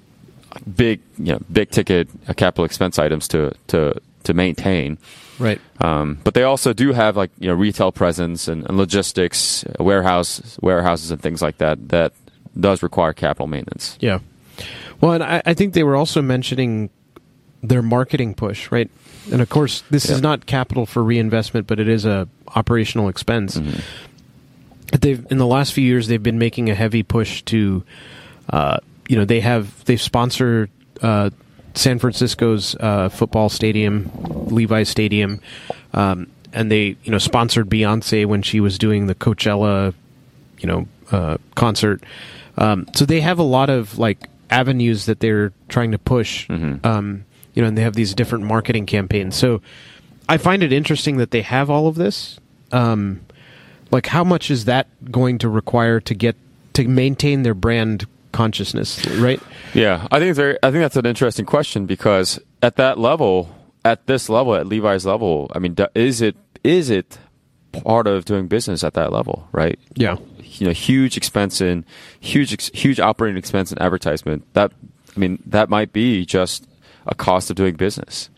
big 0.77 1.01
you 1.19 1.33
know 1.33 1.41
big 1.51 1.71
ticket 1.71 2.07
uh, 2.29 2.35
capital 2.35 2.67
expense 2.67 2.99
items 2.99 3.27
to 3.29 3.51
to 3.69 3.99
to 4.25 4.35
maintain. 4.35 4.99
Right. 5.39 5.59
Um, 5.81 6.19
but 6.23 6.35
they 6.35 6.43
also 6.45 6.75
do 6.75 6.93
have 6.93 7.17
like 7.17 7.31
you 7.41 7.49
know 7.49 7.55
retail 7.55 7.91
presence 7.91 8.47
and, 8.47 8.67
and 8.69 8.77
logistics, 8.77 9.65
uh, 9.65 9.83
warehouse 9.83 10.59
warehouses 10.61 11.11
and 11.11 11.21
things 11.21 11.41
like 11.41 11.57
that 11.59 11.89
that 11.89 12.13
does 12.61 12.83
require 12.83 13.15
capital 13.15 13.47
maintenance. 13.47 13.97
Yeah. 14.01 14.19
Well, 15.01 15.13
and 15.13 15.25
I, 15.25 15.43
I 15.47 15.55
think 15.55 15.73
they 15.73 15.83
were 15.83 15.97
also 15.97 16.21
mentioning 16.21 16.91
their 17.63 17.81
marketing 17.83 18.35
push, 18.35 18.71
right? 18.71 18.91
And 19.33 19.41
of 19.41 19.49
course, 19.49 19.83
this 19.91 20.05
Yeah. 20.11 20.17
is 20.17 20.23
not 20.23 20.45
capital 20.45 20.85
for 20.85 21.03
reinvestment, 21.03 21.67
but 21.67 21.81
it 21.81 21.89
is 21.89 22.05
a 22.05 22.29
operational 22.55 23.09
expense. 23.09 23.57
But 23.57 23.81
They've 24.93 25.25
in 25.31 25.39
the 25.39 25.47
last 25.47 25.73
few 25.73 25.85
years 25.85 26.07
they've 26.07 26.23
been 26.23 26.39
making 26.39 26.71
a 26.71 26.75
heavy 26.75 27.03
push 27.03 27.43
to, 27.45 27.83
uh, 28.51 28.79
you 29.09 29.17
know, 29.17 29.25
they 29.25 29.41
have 29.41 29.85
they've 29.85 30.01
sponsored 30.01 30.71
uh, 31.01 31.31
San 31.75 31.99
Francisco's 31.99 32.77
uh, 32.79 33.09
football 33.09 33.49
stadium, 33.49 34.11
Levi 34.49 34.83
Stadium, 34.85 35.41
um, 35.93 36.29
and 36.53 36.71
they 36.71 36.97
you 37.03 37.11
know 37.11 37.19
sponsored 37.19 37.69
Beyonce 37.69 38.27
when 38.27 38.43
she 38.43 38.61
was 38.61 38.79
doing 38.79 39.07
the 39.07 39.15
Coachella 39.15 39.95
you 40.59 40.67
know 40.69 40.87
uh, 41.11 41.39
concert. 41.55 42.03
Um, 42.59 42.87
so 42.95 43.05
they 43.05 43.21
have 43.21 43.39
a 43.39 43.45
lot 43.45 43.71
of 43.71 43.99
like 43.99 44.29
avenues 44.51 45.07
that 45.07 45.21
they're 45.21 45.53
trying 45.69 45.93
to 45.93 45.99
push. 45.99 46.49
Um, 46.85 47.25
you 47.55 47.63
know, 47.63 47.69
and 47.69 47.77
they 47.77 47.83
have 47.83 47.95
these 47.95 48.15
different 48.15 48.45
marketing 48.45 48.87
campaigns. 48.87 49.37
So 49.37 49.61
I 50.29 50.39
find 50.39 50.63
it 50.63 50.73
interesting 50.73 51.19
that 51.19 51.31
they 51.31 51.43
have 51.43 51.71
all 51.71 51.87
of 51.87 51.97
this. 51.97 52.39
Um, 52.71 53.21
like, 53.93 54.07
how 54.07 54.25
much 54.25 54.51
is 54.51 54.65
that 54.65 54.89
going 55.13 55.39
to 55.39 55.49
require 55.49 56.01
to 56.01 56.15
get 56.15 56.35
to 56.73 56.89
maintain 56.89 57.43
their 57.43 57.55
brand 57.55 58.07
consciousness? 58.33 59.07
Right? 59.07 59.41
Yeah, 59.75 60.09
I 60.11 60.19
think 60.19 60.31
it's 60.31 60.39
very. 60.39 60.59
I 60.63 60.71
think 60.71 60.83
that's 60.83 60.97
an 60.97 61.07
interesting 61.07 61.45
question 61.45 61.87
because 61.87 62.41
at 62.63 62.77
that 62.77 62.99
level, 62.99 63.55
at 63.85 64.07
this 64.07 64.29
level, 64.29 64.55
at 64.55 64.67
Levi's 64.67 65.07
level, 65.07 65.51
I 65.55 65.59
mean, 65.59 65.77
is 65.95 66.23
it 66.23 66.37
is 66.65 66.91
it 66.91 67.19
part 67.85 68.07
of 68.07 68.25
doing 68.25 68.49
business 68.49 68.83
at 68.83 68.95
that 68.95 69.13
level? 69.13 69.47
Right? 69.53 69.79
Yeah. 69.95 70.17
You 70.41 70.67
know, 70.67 70.73
huge 70.73 71.17
expense 71.17 71.61
in 71.61 71.85
huge 72.19 72.77
huge 72.77 72.99
operating 72.99 73.37
expense 73.37 73.73
in 73.73 73.81
advertisement. 73.81 74.45
That 74.55 74.73
I 75.15 75.21
mean, 75.21 75.43
that 75.47 75.69
might 75.69 75.93
be 75.93 76.25
just 76.25 76.67
a 77.07 77.15
cost 77.15 77.51
of 77.51 77.57
doing 77.57 77.75
business. 77.75 78.31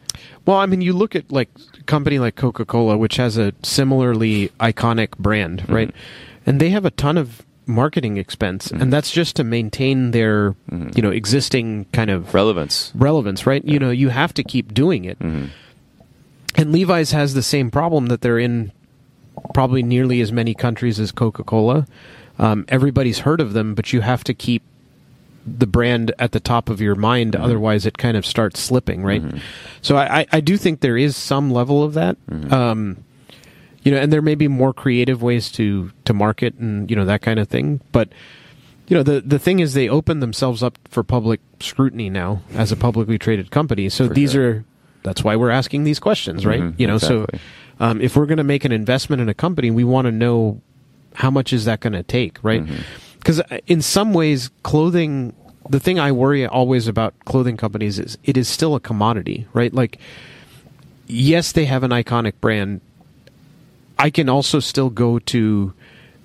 Well, 0.46 0.58
I 0.58 0.66
mean, 0.66 0.80
you 0.80 0.92
look 0.92 1.14
at 1.14 1.30
like 1.30 1.48
company 1.86 2.18
like 2.18 2.36
Coca 2.36 2.64
Cola, 2.64 2.96
which 2.96 3.16
has 3.16 3.36
a 3.36 3.52
similarly 3.62 4.48
iconic 4.60 5.16
brand, 5.18 5.62
mm-hmm. 5.62 5.74
right? 5.74 5.94
And 6.46 6.60
they 6.60 6.70
have 6.70 6.84
a 6.84 6.90
ton 6.90 7.16
of 7.16 7.42
marketing 7.66 8.18
expense, 8.18 8.70
and 8.70 8.80
mm-hmm. 8.80 8.90
that's 8.90 9.10
just 9.10 9.36
to 9.36 9.44
maintain 9.44 10.10
their, 10.10 10.52
mm-hmm. 10.70 10.90
you 10.94 11.02
know, 11.02 11.10
existing 11.10 11.86
kind 11.92 12.10
of 12.10 12.34
Relevance. 12.34 12.92
relevance, 12.94 13.46
right? 13.46 13.64
You 13.64 13.78
know, 13.78 13.90
you 13.90 14.10
have 14.10 14.34
to 14.34 14.44
keep 14.44 14.74
doing 14.74 15.04
it. 15.04 15.18
And 16.56 16.72
Levi's 16.72 17.10
has 17.12 17.34
the 17.34 17.42
same 17.42 17.70
problem 17.70 18.06
that 18.06 18.20
they're 18.20 18.38
in 18.38 18.70
probably 19.52 19.82
nearly 19.82 20.20
as 20.20 20.30
many 20.30 20.54
countries 20.54 21.00
as 21.00 21.10
Coca 21.10 21.42
Cola. 21.42 21.86
Um, 22.38 22.64
everybody's 22.68 23.20
heard 23.20 23.40
of 23.40 23.52
them, 23.52 23.74
but 23.74 23.92
you 23.92 24.00
have 24.00 24.24
to 24.24 24.34
keep 24.34 24.62
the 25.46 25.66
brand 25.66 26.12
at 26.18 26.32
the 26.32 26.40
top 26.40 26.68
of 26.70 26.80
your 26.80 26.94
mind, 26.94 27.36
otherwise 27.36 27.84
it 27.86 27.98
kind 27.98 28.16
of 28.16 28.24
starts 28.24 28.60
slipping, 28.60 29.02
right? 29.02 29.22
So 29.82 29.96
I, 29.96 30.26
I- 30.32 30.40
do 30.40 30.56
think 30.56 30.80
there 30.80 30.96
is 30.96 31.16
some 31.16 31.50
level 31.50 31.82
of 31.82 31.94
that. 31.94 32.16
Um, 32.50 33.04
you 33.82 33.90
know, 33.92 33.98
and 33.98 34.10
there 34.12 34.22
may 34.22 34.34
be 34.34 34.48
more 34.48 34.72
creative 34.72 35.22
ways 35.22 35.50
to 35.52 35.90
to 36.06 36.14
market 36.14 36.54
and 36.54 36.88
you 36.90 36.96
know 36.96 37.04
that 37.04 37.20
kind 37.20 37.38
of 37.38 37.48
thing, 37.48 37.80
but 37.92 38.08
you 38.88 38.96
know 38.96 39.02
the 39.02 39.20
the 39.20 39.38
thing 39.38 39.60
is 39.60 39.74
they 39.74 39.88
open 39.90 40.20
themselves 40.20 40.62
up 40.62 40.78
for 40.88 41.02
public 41.04 41.40
scrutiny 41.60 42.08
now 42.08 42.40
as 42.54 42.72
a 42.72 42.76
publicly 42.76 43.18
traded 43.18 43.50
company. 43.50 43.90
So 43.90 44.08
For 44.08 44.14
these 44.14 44.32
sure. 44.32 44.48
are 44.48 44.64
that's 45.02 45.22
why 45.22 45.36
we're 45.36 45.50
asking 45.50 45.84
these 45.84 45.98
questions, 46.00 46.46
right? 46.46 46.62
Mhm, 46.62 46.80
you 46.80 46.86
know, 46.86 46.94
exactly. 46.94 47.38
so 47.78 47.84
um, 47.84 48.00
if 48.00 48.16
we're 48.16 48.24
going 48.24 48.38
to 48.38 48.44
make 48.44 48.64
an 48.64 48.72
investment 48.72 49.20
in 49.20 49.28
a 49.28 49.34
company, 49.34 49.70
we 49.70 49.84
want 49.84 50.06
to 50.06 50.12
know 50.12 50.62
how 51.14 51.30
much 51.30 51.52
is 51.52 51.66
that 51.66 51.80
going 51.80 51.92
to 51.92 52.02
take, 52.02 52.38
right? 52.42 52.64
Mm-hmm. 52.64 52.82
Because 53.24 53.40
in 53.66 53.80
some 53.82 54.12
ways, 54.12 54.50
clothing. 54.62 55.32
The 55.66 55.80
thing 55.80 55.98
I 55.98 56.12
worry 56.12 56.46
always 56.46 56.86
about 56.88 57.14
clothing 57.24 57.56
companies 57.56 57.98
is 57.98 58.18
it 58.22 58.36
is 58.36 58.48
still 58.48 58.74
a 58.74 58.80
commodity, 58.80 59.46
right? 59.54 59.72
Like, 59.72 59.98
yes, 61.06 61.52
they 61.52 61.64
have 61.64 61.82
an 61.82 61.90
iconic 61.90 62.34
brand. 62.42 62.82
I 63.98 64.10
can 64.10 64.28
also 64.28 64.60
still 64.60 64.90
go 64.90 65.18
to 65.20 65.72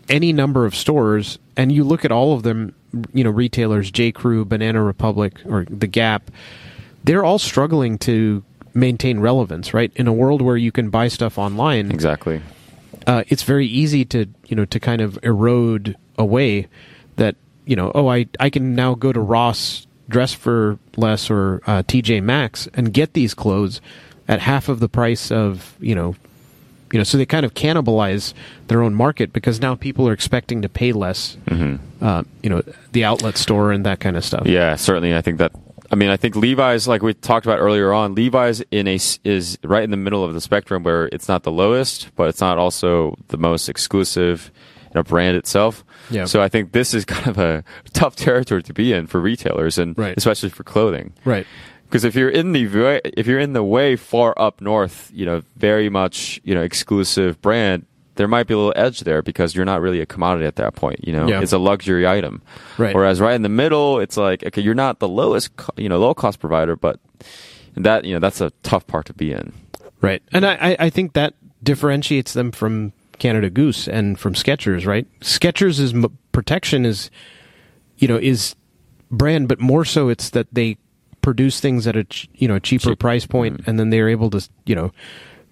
any 0.10 0.34
number 0.34 0.66
of 0.66 0.76
stores 0.76 1.40
and 1.56 1.72
you 1.72 1.86
look 1.86 2.04
at 2.04 2.12
all 2.12 2.34
of 2.34 2.44
them, 2.44 2.76
you 3.14 3.24
know, 3.24 3.30
retailers, 3.30 3.92
J. 3.92 4.12
Crew, 4.12 4.44
Banana 4.44 4.84
Republic, 4.84 5.40
or 5.46 5.66
The 5.70 5.88
Gap, 5.88 6.30
they're 7.06 7.24
all 7.24 7.40
struggling 7.40 7.98
to 8.00 8.44
maintain 8.74 9.22
relevance, 9.22 9.74
right? 9.74 9.92
In 9.96 10.06
a 10.08 10.14
world 10.14 10.42
where 10.42 10.58
you 10.58 10.74
can 10.74 10.90
buy 10.90 11.08
stuff 11.08 11.38
online, 11.38 11.92
Exactly. 11.92 12.42
uh, 13.08 13.24
it's 13.30 13.44
very 13.44 13.68
easy 13.68 14.04
to 14.06 14.26
you 14.48 14.58
know 14.58 14.66
to 14.66 14.80
kind 14.82 15.00
of 15.02 15.18
erode 15.24 15.96
away 16.20 16.68
that 17.16 17.36
you 17.66 17.76
know 17.76 17.92
oh 17.96 18.08
I 18.08 18.28
I 18.40 18.52
can 18.52 18.76
now 18.76 18.94
go 18.94 19.12
to 19.12 19.20
Ross 19.20 19.88
dress 20.08 20.34
for 20.34 20.78
less 20.98 21.30
or 21.32 21.62
uh, 21.66 21.84
TJ 21.84 22.22
Maxx 22.22 22.68
and 22.74 22.94
get 22.94 23.14
these 23.14 23.34
clothes 23.34 23.82
at 24.28 24.40
half 24.42 24.70
of 24.70 24.80
the 24.80 24.90
price 24.90 25.32
of 25.32 25.76
you 25.80 25.96
know 25.96 26.16
you 26.92 26.98
know 27.00 27.04
so 27.04 27.18
they 27.18 27.26
kind 27.26 27.46
of 27.46 27.54
cannibalize 27.54 28.34
their 28.68 28.82
own 28.82 28.94
market 28.96 29.32
because 29.32 29.62
now 29.62 29.76
people 29.76 30.08
are 30.08 30.14
expecting 30.14 30.62
to 30.64 30.70
pay 30.70 30.92
less 30.92 31.38
uh, 32.02 32.24
you 32.44 32.50
know 32.50 32.62
the 32.92 33.04
outlet 33.04 33.38
store 33.38 33.72
and 33.72 33.86
that 33.86 34.00
kind 34.00 34.18
of 34.18 34.26
stuff 34.26 34.46
Yeah, 34.46 34.76
certainly. 34.76 35.16
I 35.16 35.22
think 35.22 35.38
that. 35.40 35.52
I 35.92 35.96
mean, 35.96 36.12
I 36.12 36.18
think 36.18 36.36
Levi's, 36.36 36.88
like 36.88 37.02
we 37.02 37.16
talked 37.16 37.48
about 37.48 37.58
earlier 37.58 37.92
on, 37.92 38.14
Levi's 38.14 38.62
in 38.70 38.88
a 38.88 39.00
is 39.24 39.58
right 39.64 39.84
in 39.84 39.90
the 39.90 39.98
middle 39.98 40.24
of 40.24 40.36
the 40.36 40.42
spectrum 40.42 40.84
where 40.84 41.08
it's 41.12 41.28
not 41.28 41.42
the 41.42 41.52
lowest, 41.52 42.12
but 42.16 42.30
it's 42.30 42.42
not 42.42 42.60
also 42.60 43.18
the 43.30 43.38
most 43.38 43.70
exclusive, 43.70 44.52
know, 44.96 45.04
brand 45.04 45.38
itself. 45.38 45.84
Yeah. 46.10 46.26
So 46.26 46.42
I 46.42 46.50
think 46.50 46.72
this 46.72 46.94
is 46.94 47.06
kind 47.16 47.28
of 47.28 47.38
a 47.38 47.64
tough 47.94 48.16
territory 48.16 48.64
to 48.64 48.74
be 48.74 48.94
in 48.94 49.08
for 49.08 49.20
retailers, 49.20 49.78
and 49.78 49.98
Right. 49.98 50.16
especially 50.18 50.50
for 50.50 50.64
clothing. 50.64 51.14
right 51.26 51.46
Because 51.86 52.04
if 52.04 52.16
you're 52.16 52.30
in 52.30 52.52
the 52.54 53.02
if 53.18 53.28
you're 53.28 53.40
in 53.40 53.54
the 53.54 53.64
way 53.64 53.96
far 53.96 54.34
up 54.38 54.62
north, 54.62 55.12
you 55.14 55.26
know, 55.26 55.42
very 55.58 55.90
much 55.90 56.40
you 56.44 56.54
know 56.56 56.62
exclusive 56.64 57.42
brand, 57.42 57.86
there 58.16 58.28
might 58.28 58.48
be 58.48 58.54
a 58.54 58.58
little 58.58 58.74
edge 58.76 59.00
there 59.02 59.22
because 59.22 59.56
you're 59.56 59.66
not 59.66 59.80
really 59.82 60.02
a 60.02 60.06
commodity 60.06 60.46
at 60.46 60.56
that 60.58 60.76
point. 60.76 61.08
You 61.08 61.14
know, 61.14 61.28
Yeah. 61.28 61.42
it's 61.42 61.54
a 61.54 61.58
luxury 61.58 62.06
item. 62.06 62.42
Right. 62.78 62.94
Whereas 62.94 63.22
right 63.22 63.34
in 63.36 63.44
the 63.44 63.50
middle, 63.50 64.00
it's 64.00 64.18
like 64.18 64.44
okay, 64.46 64.62
you're 64.62 64.76
not 64.76 65.00
the 65.00 65.08
lowest, 65.08 65.56
co- 65.56 65.74
you 65.78 65.88
know, 65.90 66.00
low 66.00 66.14
cost 66.14 66.40
provider, 66.40 66.76
but 66.76 67.00
that 67.76 68.04
you 68.06 68.14
know 68.14 68.20
that's 68.20 68.42
a 68.42 68.52
tough 68.64 68.86
part 68.88 69.06
to 69.06 69.14
be 69.14 69.32
in. 69.32 69.54
Right. 70.02 70.22
And 70.32 70.46
I, 70.46 70.54
I- 70.56 70.78
I 70.86 70.90
think 70.90 71.14
that 71.14 71.34
differentiates 71.64 72.34
them 72.34 72.52
from 72.52 72.94
Canada 73.20 73.50
Goose 73.50 73.88
and 73.88 74.20
from 74.20 74.34
Skechers, 74.34 74.86
right? 74.86 75.06
Skechers' 75.22 75.80
is 75.80 75.94
m- 75.94 76.18
protection 76.32 76.86
is, 76.86 77.12
you 77.98 78.08
know, 78.08 78.18
is 78.18 78.56
brand, 79.12 79.48
but 79.48 79.60
more 79.60 79.86
so 79.86 80.10
it's 80.10 80.30
that 80.32 80.48
they 80.52 80.78
produce 81.22 81.60
things 81.60 81.86
at 81.86 81.96
a 81.98 82.06
ch- 82.06 82.30
you 82.36 82.48
know 82.48 82.60
cheaper 82.60 82.92
Cheap. 82.92 83.00
price 83.00 83.26
point, 83.26 83.62
and 83.68 83.78
then 83.80 83.90
they're 83.90 84.10
able 84.10 84.30
to 84.32 84.48
you 84.66 84.74
know 84.76 84.92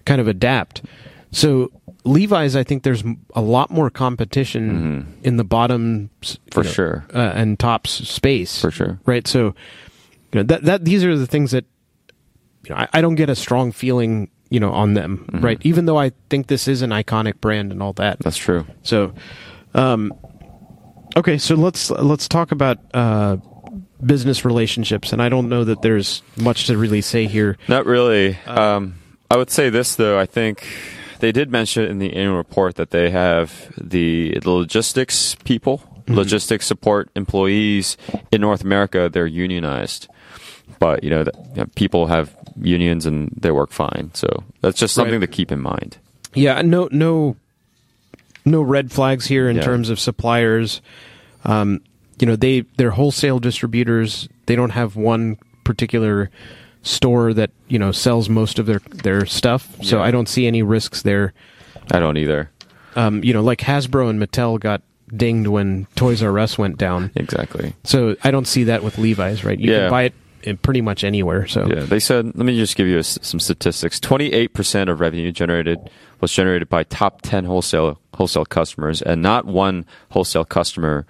kind 0.06 0.20
of 0.20 0.26
adapt. 0.28 0.82
So 1.30 1.70
Levi's, 2.04 2.56
I 2.56 2.64
think 2.64 2.84
there's 2.84 3.04
a 3.34 3.42
lot 3.42 3.70
more 3.70 3.90
competition 3.90 5.18
in 5.22 5.36
the 5.36 5.44
bottom 5.44 6.08
For 6.50 6.62
know, 6.64 6.70
sure. 6.70 7.06
uh, 7.14 7.18
and 7.34 7.58
tops 7.58 7.90
space 8.08 8.58
For 8.62 8.70
sure. 8.70 8.98
right? 9.04 9.26
So, 9.26 9.54
you 10.32 10.36
know, 10.40 10.42
that 10.44 10.62
that 10.64 10.84
these 10.86 11.04
are 11.04 11.18
the 11.18 11.26
things 11.26 11.50
that 11.50 11.66
you 12.64 12.70
know, 12.70 12.76
I, 12.80 12.88
I 12.94 13.00
don't 13.02 13.14
get 13.16 13.28
a 13.28 13.34
strong 13.36 13.72
feeling, 13.72 14.30
you 14.50 14.60
know, 14.60 14.72
on 14.72 14.94
them, 14.94 15.26
Mm-hmm. 15.32 15.44
right? 15.44 15.58
Even 15.62 15.86
though 15.86 15.98
I 15.98 16.12
think 16.30 16.46
this 16.46 16.68
is 16.68 16.82
an 16.82 16.90
iconic 16.90 17.40
brand 17.40 17.72
and 17.72 17.82
all 17.82 17.92
that. 17.94 18.18
That's 18.20 18.36
true. 18.36 18.66
So, 18.82 19.12
um, 19.74 20.12
okay, 21.16 21.38
so 21.38 21.54
let's 21.54 21.90
let's 21.90 22.28
talk 22.28 22.52
about 22.52 22.78
uh, 22.94 23.36
business 24.04 24.44
relationships, 24.44 25.12
and 25.12 25.20
I 25.22 25.28
don't 25.28 25.48
know 25.48 25.64
that 25.64 25.82
there's 25.82 26.22
much 26.36 26.66
to 26.66 26.78
really 26.78 27.00
say 27.00 27.26
here. 27.26 27.56
Not 27.68 27.86
really. 27.86 28.36
Um, 28.46 28.94
I 29.30 29.36
would 29.36 29.50
say 29.50 29.68
this 29.70 29.96
though. 29.96 30.18
I 30.18 30.26
think 30.26 30.66
they 31.20 31.32
did 31.32 31.50
mention 31.50 31.84
in 31.84 31.98
the 31.98 32.14
annual 32.14 32.36
report 32.36 32.76
that 32.76 32.90
they 32.90 33.10
have 33.10 33.72
the, 33.76 34.38
the 34.40 34.50
logistics 34.50 35.34
people, 35.44 35.82
logistics 36.06 36.64
support 36.66 37.10
employees 37.16 37.96
in 38.30 38.40
North 38.40 38.62
America. 38.62 39.10
They're 39.12 39.26
unionized, 39.26 40.08
but 40.78 41.02
you 41.04 41.10
know, 41.10 41.24
that, 41.24 41.34
you 41.54 41.62
know, 41.62 41.66
people 41.74 42.06
have 42.06 42.34
unions 42.60 43.06
and 43.06 43.30
they 43.38 43.50
work 43.50 43.70
fine. 43.72 44.10
So 44.14 44.44
that's 44.60 44.78
just 44.78 44.94
something 44.94 45.14
Right. 45.20 45.30
to 45.30 45.36
keep 45.36 45.50
in 45.52 45.60
mind. 45.60 45.98
Yeah, 46.34 46.60
no, 46.62 46.88
no, 46.92 47.36
no 48.44 48.62
red 48.62 48.90
flags 48.92 49.26
here 49.26 49.48
in 49.48 49.56
Yeah. 49.56 49.62
terms 49.62 49.90
of 49.90 49.98
suppliers. 50.00 50.80
Um, 51.44 51.80
you 52.18 52.26
know, 52.26 52.36
they 52.36 52.64
they're 52.76 52.92
wholesale 52.92 53.38
distributors. 53.38 54.28
They 54.46 54.56
don't 54.56 54.70
have 54.70 54.96
one 54.96 55.36
particular 55.64 56.30
store 56.82 57.34
that 57.34 57.50
you 57.68 57.78
know 57.78 57.92
sells 57.92 58.28
most 58.28 58.58
of 58.58 58.66
their 58.66 58.80
their 59.02 59.26
stuff. 59.26 59.68
So 59.82 59.98
Yeah. 59.98 60.04
I 60.04 60.10
don't 60.10 60.28
see 60.28 60.46
any 60.46 60.62
risks 60.62 61.02
there. 61.02 61.32
I 61.90 61.98
don't 62.00 62.16
either. 62.16 62.50
Um, 62.96 63.22
you 63.22 63.32
know, 63.32 63.42
like 63.42 63.60
Hasbro 63.60 64.10
and 64.10 64.20
Mattel 64.20 64.58
got 64.58 64.82
dinged 65.14 65.46
when 65.48 65.86
Toys 65.94 66.22
R 66.22 66.38
Us 66.38 66.58
went 66.58 66.76
down. 66.78 67.10
Exactly. 67.14 67.72
So 67.84 68.16
I 68.24 68.30
don't 68.30 68.46
see 68.46 68.64
that 68.64 68.82
with 68.82 68.98
Levi's. 68.98 69.44
Right? 69.44 69.58
You 69.58 69.72
Yeah. 69.72 69.78
can 69.82 69.90
buy 69.90 70.02
it 70.04 70.14
pretty 70.56 70.80
much 70.80 71.04
anywhere. 71.04 71.46
So 71.46 71.66
Yeah, 71.66 71.84
they 71.84 72.00
said. 72.00 72.26
Let 72.26 72.46
me 72.46 72.56
just 72.56 72.76
give 72.76 72.86
you 72.86 72.98
a 72.98 73.02
some 73.02 73.40
statistics. 73.40 74.00
Twenty-eight 74.00 74.54
percent 74.54 74.88
of 74.90 75.00
revenue 75.00 75.30
generated 75.32 75.78
was 76.20 76.32
generated 76.32 76.68
by 76.68 76.84
top 76.84 77.22
ten 77.22 77.44
wholesale 77.44 78.00
wholesale 78.14 78.44
customers, 78.44 79.02
and 79.02 79.20
not 79.22 79.44
one 79.44 79.84
wholesale 80.10 80.44
customer 80.44 81.06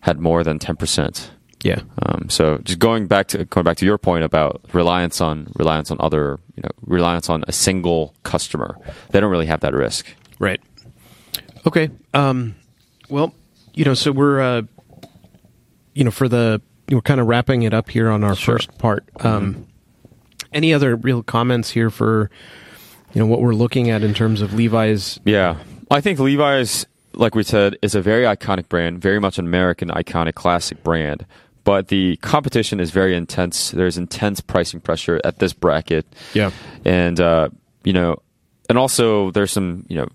had 0.00 0.20
more 0.20 0.44
than 0.44 0.58
ten 0.58 0.76
percent. 0.76 1.30
yeah, 1.64 1.80
Um, 2.02 2.28
so 2.28 2.58
just 2.58 2.78
going 2.78 3.06
back 3.06 3.28
to 3.28 3.44
going 3.46 3.64
back 3.64 3.78
to 3.78 3.86
your 3.86 3.96
point 3.96 4.22
about 4.24 4.60
reliance 4.74 5.20
on 5.20 5.48
reliance 5.56 5.90
on 5.90 5.96
other 6.00 6.38
you 6.56 6.62
know 6.62 6.70
reliance 6.82 7.30
on 7.30 7.42
a 7.48 7.52
single 7.52 8.14
customer, 8.22 8.76
they 9.10 9.20
don't 9.20 9.30
really 9.30 9.46
have 9.46 9.60
that 9.60 9.72
risk. 9.72 10.06
Right. 10.38 10.60
Okay. 11.66 11.88
Um, 12.12 12.54
well, 13.08 13.32
you 13.72 13.84
know, 13.86 13.94
so 13.94 14.12
we're, 14.12 14.40
uh, 14.40 14.62
you 15.94 16.04
know, 16.04 16.10
for 16.10 16.28
the 16.28 16.60
we're 16.94 17.02
kind 17.02 17.20
of 17.20 17.26
wrapping 17.26 17.62
it 17.62 17.74
up 17.74 17.90
here 17.90 18.08
on 18.10 18.24
our 18.24 18.34
Sure. 18.36 18.54
first 18.56 18.78
part. 18.78 19.04
Um, 19.20 19.66
Any 20.52 20.72
other 20.72 20.94
real 20.94 21.22
comments 21.22 21.70
here 21.70 21.90
for, 21.90 22.30
you 23.12 23.18
know, 23.20 23.26
what 23.26 23.40
we're 23.40 23.54
looking 23.54 23.90
at 23.90 24.02
in 24.04 24.14
terms 24.14 24.40
of 24.40 24.54
Levi's? 24.54 25.18
Yeah, 25.24 25.56
I 25.90 26.00
think 26.00 26.20
Levi's, 26.20 26.86
like 27.12 27.34
we 27.34 27.42
said, 27.42 27.76
is 27.82 27.96
a 27.96 28.00
very 28.00 28.22
iconic 28.24 28.68
brand, 28.68 29.00
very 29.00 29.18
much 29.18 29.38
an 29.38 29.46
American 29.46 29.88
iconic 29.88 30.34
classic 30.34 30.82
brand. 30.84 31.26
But 31.64 31.88
the 31.88 32.16
competition 32.18 32.78
is 32.78 32.90
very 32.92 33.16
intense. 33.16 33.70
There's 33.72 33.96
intense 33.98 34.40
pricing 34.40 34.80
pressure 34.80 35.20
at 35.24 35.38
this 35.40 35.52
bracket. 35.52 36.06
Yeah. 36.34 36.50
and 36.84 37.18
uh, 37.18 37.48
you 37.82 37.92
know, 37.92 38.22
and 38.68 38.78
also 38.78 39.30
there's 39.32 39.50
some 39.50 39.86
you 39.88 39.96
know 39.96 40.06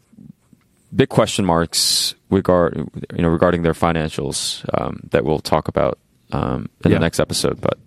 big 0.95 1.09
question 1.09 1.43
marks 1.45 2.15
regard 2.29 2.77
you 3.15 3.21
know 3.23 3.27
regarding 3.29 3.63
their 3.63 3.73
financials 3.73 4.63
um, 4.79 5.01
that 5.11 5.25
we'll 5.25 5.39
talk 5.39 5.67
about 5.67 5.97
um, 6.31 6.69
in 6.85 6.91
Yeah. 6.91 6.97
the 6.97 7.01
next 7.01 7.19
episode. 7.19 7.59
But 7.61 7.77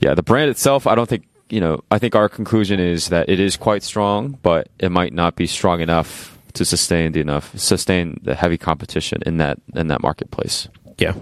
yeah, 0.00 0.14
the 0.14 0.22
brand 0.22 0.50
itself, 0.50 0.86
I 0.86 0.94
don't 0.94 1.08
think 1.08 1.24
you 1.50 1.60
know. 1.60 1.80
I 1.90 1.98
think 1.98 2.14
our 2.14 2.28
conclusion 2.28 2.80
is 2.80 3.08
that 3.08 3.28
it 3.28 3.38
is 3.40 3.56
quite 3.56 3.82
strong, 3.82 4.38
but 4.42 4.68
it 4.78 4.90
might 4.90 5.12
not 5.12 5.36
be 5.36 5.46
strong 5.46 5.80
enough 5.80 6.38
to 6.54 6.64
sustain 6.64 7.12
the 7.12 7.20
enough 7.20 7.56
sustain 7.58 8.18
the 8.22 8.34
heavy 8.34 8.58
competition 8.58 9.22
in 9.26 9.36
that 9.38 9.58
in 9.74 9.88
that 9.88 10.02
marketplace 10.02 10.68
Yeah. 10.98 11.12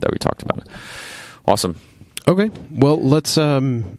that 0.00 0.10
we 0.12 0.18
talked 0.18 0.42
about. 0.42 0.66
Awesome. 1.46 1.76
Okay. 2.28 2.50
Well, 2.70 3.02
let's, 3.02 3.36
um, 3.36 3.98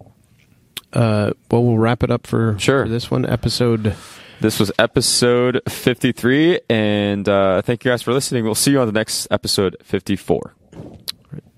uh, 0.93 1.31
well, 1.51 1.63
we'll 1.63 1.77
wrap 1.77 2.03
it 2.03 2.09
up 2.11 2.25
for, 2.25 2.55
Sure. 2.57 2.85
for 2.85 2.89
this 2.89 3.11
one 3.11 3.25
episode. 3.25 3.95
This 4.41 4.59
was 4.59 4.71
episode 4.79 5.61
53, 5.67 6.59
and 6.69 7.27
uh, 7.27 7.61
thank 7.61 7.83
you 7.83 7.91
guys 7.91 8.01
for 8.01 8.13
listening. 8.13 8.43
We'll 8.45 8.55
see 8.55 8.71
you 8.71 8.79
on 8.79 8.87
the 8.87 8.93
next 8.93 9.27
episode 9.31 9.75
54. 9.83 10.53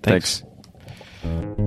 Thanks. 0.06 0.44
Thanks. 1.22 1.65